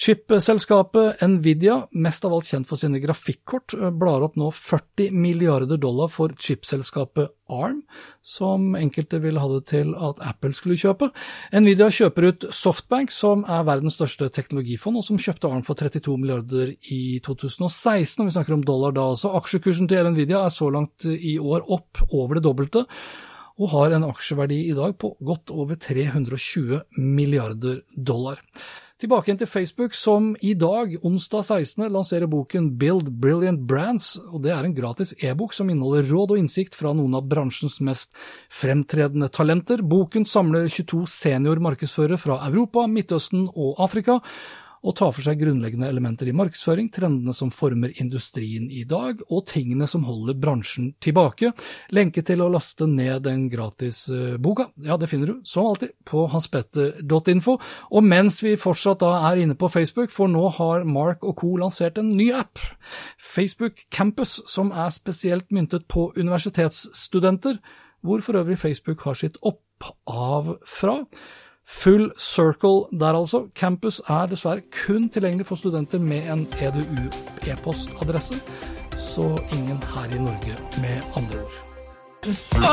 Chip-selskapet 0.00 1.20
Nvidia, 1.28 1.74
mest 1.92 2.24
av 2.24 2.32
alt 2.32 2.46
kjent 2.48 2.64
for 2.64 2.80
sine 2.80 3.02
grafikkort, 3.02 3.74
blar 4.00 4.24
opp 4.24 4.38
nå 4.40 4.48
40 4.56 5.12
milliarder 5.12 5.76
dollar 5.76 6.08
for 6.08 6.32
chip-selskapet 6.40 7.28
ARM, 7.52 7.82
som 8.24 8.72
enkelte 8.78 9.20
ville 9.20 9.42
ha 9.42 9.52
det 9.52 9.66
til 9.68 9.92
at 10.00 10.22
Apple 10.24 10.56
skulle 10.56 10.80
kjøpe. 10.80 11.10
Nvidia 11.52 11.90
kjøper 11.92 12.30
ut 12.30 12.48
Softbank, 12.56 13.12
som 13.12 13.44
er 13.44 13.66
verdens 13.68 14.00
største 14.00 14.30
teknologifond, 14.32 14.96
og 14.96 15.04
som 15.04 15.20
kjøpte 15.20 15.52
ARM 15.52 15.66
for 15.68 15.76
32 15.76 16.16
milliarder 16.16 16.72
i 16.88 17.20
2016, 17.20 18.22
og 18.22 18.30
vi 18.30 18.38
snakker 18.38 18.56
om 18.56 18.64
dollar 18.64 18.96
da 18.96 19.10
altså. 19.12 19.34
Aksjekursen 19.36 19.90
til 19.90 20.14
Nvidia 20.14 20.46
er 20.46 20.54
så 20.54 20.72
langt 20.72 21.04
i 21.04 21.36
år 21.36 21.68
opp 21.68 22.06
over 22.08 22.40
det 22.40 22.48
dobbelte 22.48 22.88
og 23.58 23.72
har 23.74 23.96
en 23.96 24.06
aksjeverdi 24.10 24.60
i 24.68 24.76
dag 24.76 24.94
på 25.00 25.14
godt 25.24 25.50
over 25.54 25.80
320 25.80 26.84
milliarder 26.98 27.82
dollar. 27.96 28.44
Tilbake 29.00 29.30
igjen 29.30 29.38
til 29.40 29.48
Facebook, 29.48 29.94
som 29.96 30.34
i 30.44 30.50
dag, 30.52 30.92
onsdag 31.08 31.46
16., 31.46 31.86
lanserer 31.88 32.28
boken 32.28 32.66
Build 32.76 33.08
Brilliant 33.22 33.62
Brands. 33.64 34.18
og 34.28 34.42
Det 34.44 34.52
er 34.52 34.66
en 34.66 34.74
gratis 34.76 35.14
e-bok 35.24 35.54
som 35.56 35.70
inneholder 35.72 36.10
råd 36.10 36.34
og 36.34 36.40
innsikt 36.42 36.76
fra 36.76 36.92
noen 36.92 37.16
av 37.16 37.24
bransjens 37.30 37.78
mest 37.80 38.12
fremtredende 38.52 39.30
talenter. 39.32 39.80
Boken 39.80 40.28
samler 40.28 40.68
22 40.68 41.06
senior 41.08 41.62
markedsførere 41.64 42.20
fra 42.20 42.42
Europa, 42.50 42.84
Midtøsten 42.84 43.48
og 43.54 43.80
Afrika, 43.80 44.18
og 44.80 44.96
tar 44.96 45.12
for 45.12 45.24
seg 45.24 45.40
grunnleggende 45.42 45.88
elementer 45.90 46.30
i 46.30 46.34
markedsføring, 46.36 46.88
trendene 46.92 47.34
som 47.36 47.50
former 47.52 47.92
industrien 48.00 48.70
i 48.72 48.86
dag, 48.88 49.20
og 49.28 49.44
tingene 49.50 49.88
som 49.90 50.06
holder 50.08 50.38
bransjen 50.40 50.94
tilbake. 51.04 51.52
Lenke 51.92 52.24
til 52.26 52.40
å 52.40 52.48
laste 52.52 52.88
ned 52.88 53.26
den 53.26 53.48
gratis 53.52 54.06
eh, 54.08 54.38
boka, 54.40 54.70
ja, 54.86 54.96
det 55.00 55.10
finner 55.10 55.34
du 55.34 55.42
som 55.48 55.68
alltid 55.68 55.92
på 56.08 56.24
hanspetter.info. 56.32 57.58
Og 57.90 58.06
mens 58.06 58.40
vi 58.44 58.56
fortsatt 58.60 59.02
da 59.04 59.12
er 59.30 59.42
inne 59.42 59.58
på 59.58 59.68
Facebook, 59.72 60.14
for 60.14 60.32
nå 60.32 60.46
har 60.56 60.88
Mark 60.88 61.26
og 61.28 61.36
co. 61.42 61.52
lansert 61.60 62.00
en 62.00 62.14
ny 62.16 62.30
app, 62.36 62.62
Facebook 63.20 63.84
Campus, 63.92 64.38
som 64.48 64.72
er 64.72 64.88
spesielt 64.96 65.50
myntet 65.52 65.86
på 65.92 66.08
universitetsstudenter, 66.16 67.60
hvor 68.00 68.24
for 68.24 68.40
øvrig 68.40 68.56
Facebook 68.58 69.04
har 69.04 69.18
sitt 69.20 69.36
opphav 69.44 70.56
fra. 70.64 71.02
Full 71.70 72.10
circle 72.18 72.98
der 73.00 73.14
altså. 73.14 73.44
Campus 73.56 74.00
er 74.08 74.26
dessverre 74.26 74.60
kun 74.84 75.08
tilgjengelig 75.08 75.46
for 75.46 75.56
studenter 75.56 75.98
med 75.98 76.26
en 76.32 76.46
EDU-e-postadresse, 76.60 78.34
så 78.96 79.26
ingen 79.52 79.82
her 79.94 80.16
i 80.16 80.22
Norge, 80.22 80.56
med 80.80 81.02
andre 81.16 81.38
ord. 81.44 81.58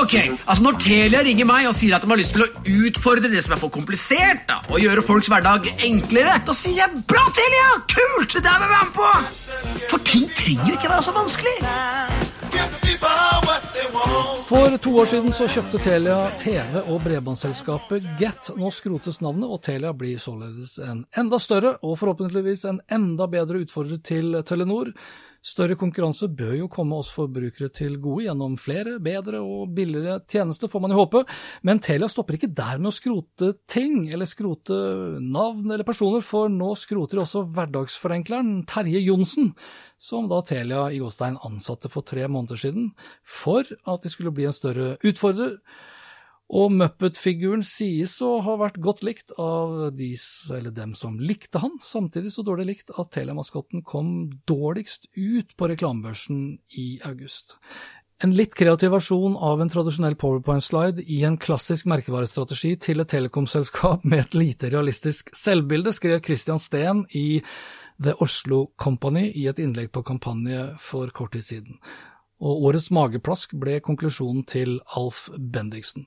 Ok, 0.02 0.14
altså 0.48 0.64
Når 0.64 0.80
Telia 0.80 1.22
ringer 1.24 1.46
meg 1.48 1.70
og 1.70 1.76
sier 1.76 1.96
at 1.96 2.04
de 2.04 2.10
har 2.12 2.20
lyst 2.20 2.36
til 2.36 2.44
å 2.44 2.50
utfordre 2.88 3.32
det 3.32 3.44
som 3.46 3.56
er 3.56 3.62
for 3.62 3.72
komplisert, 3.72 4.44
da, 4.50 4.60
og 4.68 4.82
gjøre 4.84 5.06
folks 5.08 5.30
hverdag 5.32 5.70
enklere, 5.88 6.42
da 6.48 6.56
sier 6.58 6.82
jeg 6.82 7.06
bra, 7.08 7.24
Telia! 7.38 7.70
Kult! 7.94 8.34
Det 8.34 8.44
der 8.44 8.60
vil 8.60 8.68
vi 8.68 8.76
være 8.76 8.90
med 8.90 8.96
på! 8.98 9.10
For 9.88 10.04
ting 10.04 10.28
trenger 10.36 10.76
ikke 10.76 10.92
være 10.92 11.08
så 11.08 11.16
vanskelig. 11.16 11.56
For 14.48 14.78
to 14.78 14.94
år 14.96 15.06
siden 15.12 15.34
så 15.36 15.44
kjøpte 15.52 15.80
Telia 15.84 16.30
TV- 16.40 16.86
og 16.88 17.02
bredbåndsselskapet 17.04 18.06
Get. 18.16 18.48
Nå 18.56 18.70
skrotes 18.72 19.18
navnet, 19.20 19.44
og 19.44 19.60
Telia 19.66 19.92
blir 19.92 20.22
således 20.24 20.78
en 20.80 21.02
enda 21.20 21.36
større 21.44 21.74
og 21.84 21.98
forhåpentligvis 22.00 22.64
en 22.70 22.80
enda 22.88 23.28
bedre 23.28 23.66
utfordrer 23.66 24.00
til 24.08 24.38
Telenor. 24.48 24.94
Større 25.48 25.78
konkurranse 25.80 26.28
bør 26.28 26.56
jo 26.58 26.68
komme 26.72 26.98
oss 27.00 27.10
forbrukere 27.16 27.70
til 27.72 27.96
gode 28.04 28.26
gjennom 28.26 28.58
flere, 28.60 28.98
bedre 29.04 29.40
og 29.40 29.72
billigere 29.78 30.20
tjenester, 30.28 30.68
får 30.68 30.84
man 30.84 30.92
jo 30.92 31.00
håpe, 31.00 31.22
men 31.68 31.80
Telia 31.84 32.10
stopper 32.12 32.36
ikke 32.36 32.52
der 32.58 32.82
med 32.82 32.92
å 32.92 32.96
skrote 32.98 33.54
ting, 33.72 34.10
eller 34.12 34.28
skrote 34.28 34.76
navn 35.24 35.72
eller 35.72 35.88
personer, 35.88 36.26
for 36.26 36.52
nå 36.52 36.74
skroter 36.80 37.22
de 37.22 37.24
også 37.24 37.46
hverdagsforenkleren 37.56 38.66
Terje 38.68 39.00
Johnsen, 39.06 39.54
som 39.96 40.28
da 40.28 40.42
Telia 40.44 40.90
i 40.92 41.00
Gåstein 41.00 41.40
ansatte 41.48 41.92
for 41.94 42.04
tre 42.04 42.28
måneder 42.28 42.60
siden, 42.68 42.92
for 43.24 43.64
at 43.64 44.04
de 44.04 44.12
skulle 44.12 44.36
bli 44.36 44.50
en 44.50 44.58
større 44.58 44.98
utfordrer. 45.00 45.62
Og 46.48 46.72
Muppet-figuren 46.72 47.64
sies 47.66 48.14
å 48.24 48.38
ha 48.46 48.54
vært 48.62 48.80
godt 48.80 49.04
likt 49.04 49.34
av 49.42 49.90
de, 49.98 50.14
dem 50.72 50.94
som 50.96 51.18
likte 51.20 51.60
han, 51.60 51.76
samtidig 51.84 52.32
så 52.32 52.46
dårlig 52.48 52.70
likt 52.70 52.94
at 52.96 53.12
Telia-maskotten 53.12 53.84
kom 53.84 54.30
dårligst 54.48 55.10
ut 55.20 55.52
på 55.60 55.68
reklamebørsen 55.74 56.40
i 56.80 56.88
august. 57.08 57.58
En 58.24 58.32
litt 58.34 58.56
kreativ 58.58 58.96
versjon 58.96 59.36
av 59.38 59.60
en 59.62 59.70
tradisjonell 59.70 60.16
powerpoint-slide 60.18 61.04
i 61.06 61.20
en 61.28 61.36
klassisk 61.38 61.86
merkevarestrategi 61.92 62.72
til 62.88 63.04
et 63.04 63.12
telekomselskap 63.12 64.08
med 64.08 64.24
et 64.24 64.38
lite 64.40 64.72
realistisk 64.74 65.30
selvbilde, 65.38 65.94
skrev 65.94 66.24
Christian 66.26 66.64
Steen 66.64 67.04
i 67.14 67.42
The 68.02 68.16
Oslo 68.24 68.70
Company 68.80 69.28
i 69.36 69.46
et 69.52 69.60
innlegg 69.62 69.92
på 69.94 70.06
kampanje 70.08 70.64
for 70.82 71.12
kort 71.14 71.36
tid 71.36 71.46
siden. 71.46 71.82
Og 72.44 72.68
årets 72.70 72.92
mageplask 72.94 73.56
ble 73.58 73.80
konklusjonen 73.86 74.46
til 74.50 74.78
Alf 75.00 75.28
Bendiksen. 75.38 76.06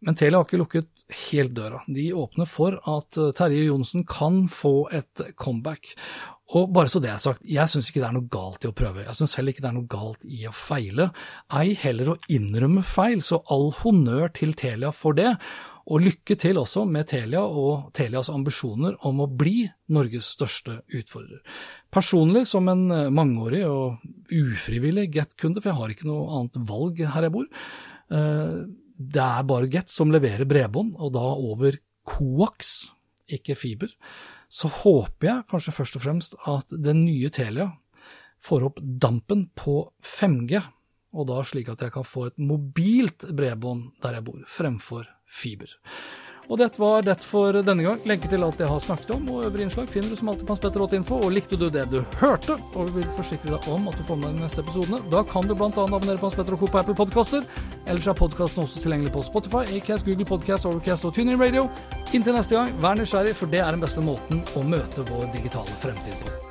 Men 0.00 0.16
Telia 0.16 0.38
har 0.40 0.46
ikke 0.48 0.62
lukket 0.62 1.02
helt 1.28 1.52
døra. 1.52 1.82
De 1.84 2.06
åpner 2.16 2.48
for 2.48 2.78
at 2.88 3.18
Terje 3.36 3.66
Johnsen 3.66 4.06
kan 4.08 4.46
få 4.48 4.88
et 4.96 5.20
comeback. 5.36 5.92
Og 6.56 6.70
bare 6.74 6.90
så 6.90 6.98
det 7.02 7.12
er 7.12 7.20
sagt, 7.22 7.44
jeg 7.46 7.70
syns 7.70 7.90
ikke 7.90 8.00
det 8.00 8.08
er 8.08 8.16
noe 8.16 8.30
galt 8.32 8.64
i 8.64 8.70
å 8.70 8.74
prøve. 8.74 9.04
Jeg 9.04 9.18
syns 9.18 9.36
heller 9.38 9.54
ikke 9.54 9.62
det 9.62 9.68
er 9.70 9.76
noe 9.76 9.90
galt 9.90 10.24
i 10.26 10.40
å 10.48 10.54
feile. 10.56 11.10
Ei 11.60 11.76
heller 11.78 12.14
å 12.14 12.16
innrømme 12.32 12.82
feil, 12.86 13.20
så 13.22 13.38
all 13.54 13.68
honnør 13.82 14.32
til 14.40 14.56
Telia 14.58 14.90
for 14.96 15.14
det. 15.18 15.36
Og 15.90 16.04
lykke 16.04 16.36
til 16.38 16.60
også 16.60 16.84
med 16.86 17.08
Telia 17.10 17.42
og 17.42 17.90
Telias 17.96 18.30
ambisjoner 18.30 18.94
om 19.08 19.24
å 19.24 19.26
bli 19.26 19.64
Norges 19.90 20.28
største 20.36 20.80
utfordrer. 20.86 21.40
Personlig, 21.90 22.44
som 22.46 22.70
en 22.70 22.84
mangeårig 23.10 23.64
og 23.66 23.98
ufrivillig 24.30 25.08
Get-kunde, 25.16 25.58
for 25.58 25.72
jeg 25.72 25.80
har 25.80 25.94
ikke 25.96 26.10
noe 26.10 26.28
annet 26.38 26.60
valg 26.70 27.02
her 27.14 27.26
jeg 27.26 27.34
bor, 27.34 27.48
eh, 28.14 28.56
det 29.00 29.26
er 29.26 29.48
bare 29.48 29.70
Get 29.72 29.90
som 29.90 30.12
leverer 30.14 30.46
bredbånd, 30.46 30.94
og 31.00 31.14
da 31.16 31.26
over 31.34 31.80
coax, 32.06 32.90
ikke 33.30 33.58
fiber 33.58 33.90
så 34.50 34.68
håper 34.80 35.28
jeg 35.28 35.46
kanskje 35.50 35.74
først 35.74 35.96
og 35.96 36.02
fremst 36.04 36.36
at 36.50 36.74
den 36.74 37.04
nye 37.04 37.30
Telia 37.32 37.68
får 38.42 38.66
opp 38.66 38.80
dampen 38.82 39.46
på 39.54 39.84
5G, 40.02 40.58
og 41.14 41.26
da 41.28 41.40
slik 41.46 41.70
at 41.70 41.84
jeg 41.84 41.94
kan 41.94 42.06
få 42.06 42.26
et 42.30 42.38
mobilt 42.42 43.28
bredbånd 43.36 44.02
der 44.02 44.18
jeg 44.18 44.26
bor, 44.26 44.42
fremfor 44.50 45.06
fiber. 45.30 45.78
Og 46.50 46.58
dette 46.58 46.80
var 46.82 47.04
det 47.06 47.14
for 47.22 47.54
denne 47.62 47.84
gang. 47.84 48.00
Lenker 48.10 48.30
til 48.32 48.42
alt 48.42 48.58
jeg 48.58 48.66
har 48.66 48.82
snakket 48.82 49.12
om 49.14 49.28
og 49.30 49.44
øvrige 49.46 49.68
innslag 49.68 49.86
finner 49.90 50.10
du 50.10 50.18
som 50.18 50.32
alltid 50.32 50.48
på 50.48 50.56
Hans 50.56 50.62
Petter 50.64 50.96
Info. 50.98 51.20
Og 51.22 51.30
likte 51.32 51.58
du 51.60 51.68
det 51.70 51.84
du 51.92 52.00
hørte, 52.18 52.56
og 52.74 52.90
vil 52.96 53.06
forsikre 53.14 53.54
deg 53.54 53.70
om 53.70 53.86
at 53.86 53.98
du 53.98 54.02
får 54.08 54.18
med 54.18 54.32
deg 54.32 54.40
de 54.40 54.46
neste 54.48 54.64
episodene, 54.64 55.00
da 55.14 55.22
kan 55.30 55.46
du 55.46 55.54
bl.a. 55.54 55.70
abonnere 55.70 56.18
på 56.18 56.26
Hans 56.26 56.38
Petter 56.40 56.58
og 56.58 56.64
Co. 56.64 56.72
på 56.74 56.82
Apple 56.82 56.98
Podkaster. 56.98 57.46
Ellers 57.86 58.10
er 58.10 58.18
podkasten 58.18 58.66
også 58.66 58.82
tilgjengelig 58.82 59.14
på 59.14 59.22
Spotify, 59.30 59.62
Acast, 59.78 60.06
Google 60.10 60.26
Podcast, 60.26 60.66
Overcast 60.66 61.06
og 61.06 61.14
TuneIn 61.14 61.38
Radio. 61.38 61.68
Inntil 62.10 62.34
neste 62.34 62.58
gang, 62.58 62.74
vær 62.82 62.98
nysgjerrig, 62.98 63.38
for 63.38 63.46
det 63.46 63.62
er 63.62 63.70
den 63.70 63.86
beste 63.86 64.02
måten 64.02 64.42
å 64.58 64.66
møte 64.66 65.06
vår 65.06 65.30
digitale 65.36 65.82
fremtid 65.84 66.18
på. 66.26 66.49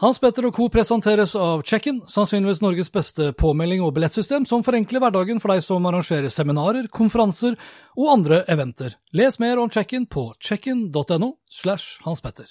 Hans 0.00 0.16
Petter 0.16 0.46
og 0.48 0.54
co. 0.56 0.70
presenteres 0.72 1.34
av 1.36 1.60
Check-in, 1.60 1.98
sannsynligvis 2.08 2.62
Norges 2.64 2.88
beste 2.88 3.34
påmelding 3.36 3.82
og 3.84 3.92
billettsystem 3.98 4.46
som 4.48 4.62
forenkler 4.64 5.02
hverdagen 5.02 5.42
for 5.42 5.52
deg 5.52 5.60
som 5.60 5.84
arrangerer 5.84 6.32
seminarer, 6.32 6.86
konferanser 6.88 7.58
og 7.98 8.08
andre 8.14 8.38
eventer. 8.48 8.96
Les 9.12 9.36
mer 9.38 9.60
om 9.60 9.68
Check-in 9.68 10.06
på 10.06 10.32
checkin.no 10.40 11.34
slash 11.50 12.00
hanspetter. 12.06 12.48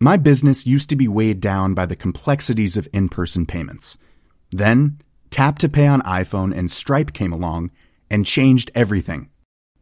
My 0.00 0.16
business 0.16 0.66
used 0.66 0.90
to 0.90 0.96
be 0.96 1.06
weighed 1.06 1.40
down 1.40 1.74
by 1.74 1.86
the 1.86 1.94
complexities 1.94 2.76
of 2.76 2.88
in-person 2.92 3.46
payments. 3.46 3.98
Then, 4.50 4.98
Tap 5.30 5.60
to 5.60 5.68
Pay 5.68 5.86
on 5.86 6.02
iPhone 6.02 6.52
and 6.52 6.72
Stripe 6.72 7.12
came 7.12 7.32
along 7.32 7.70
and 8.10 8.26
changed 8.26 8.72
everything. 8.74 9.28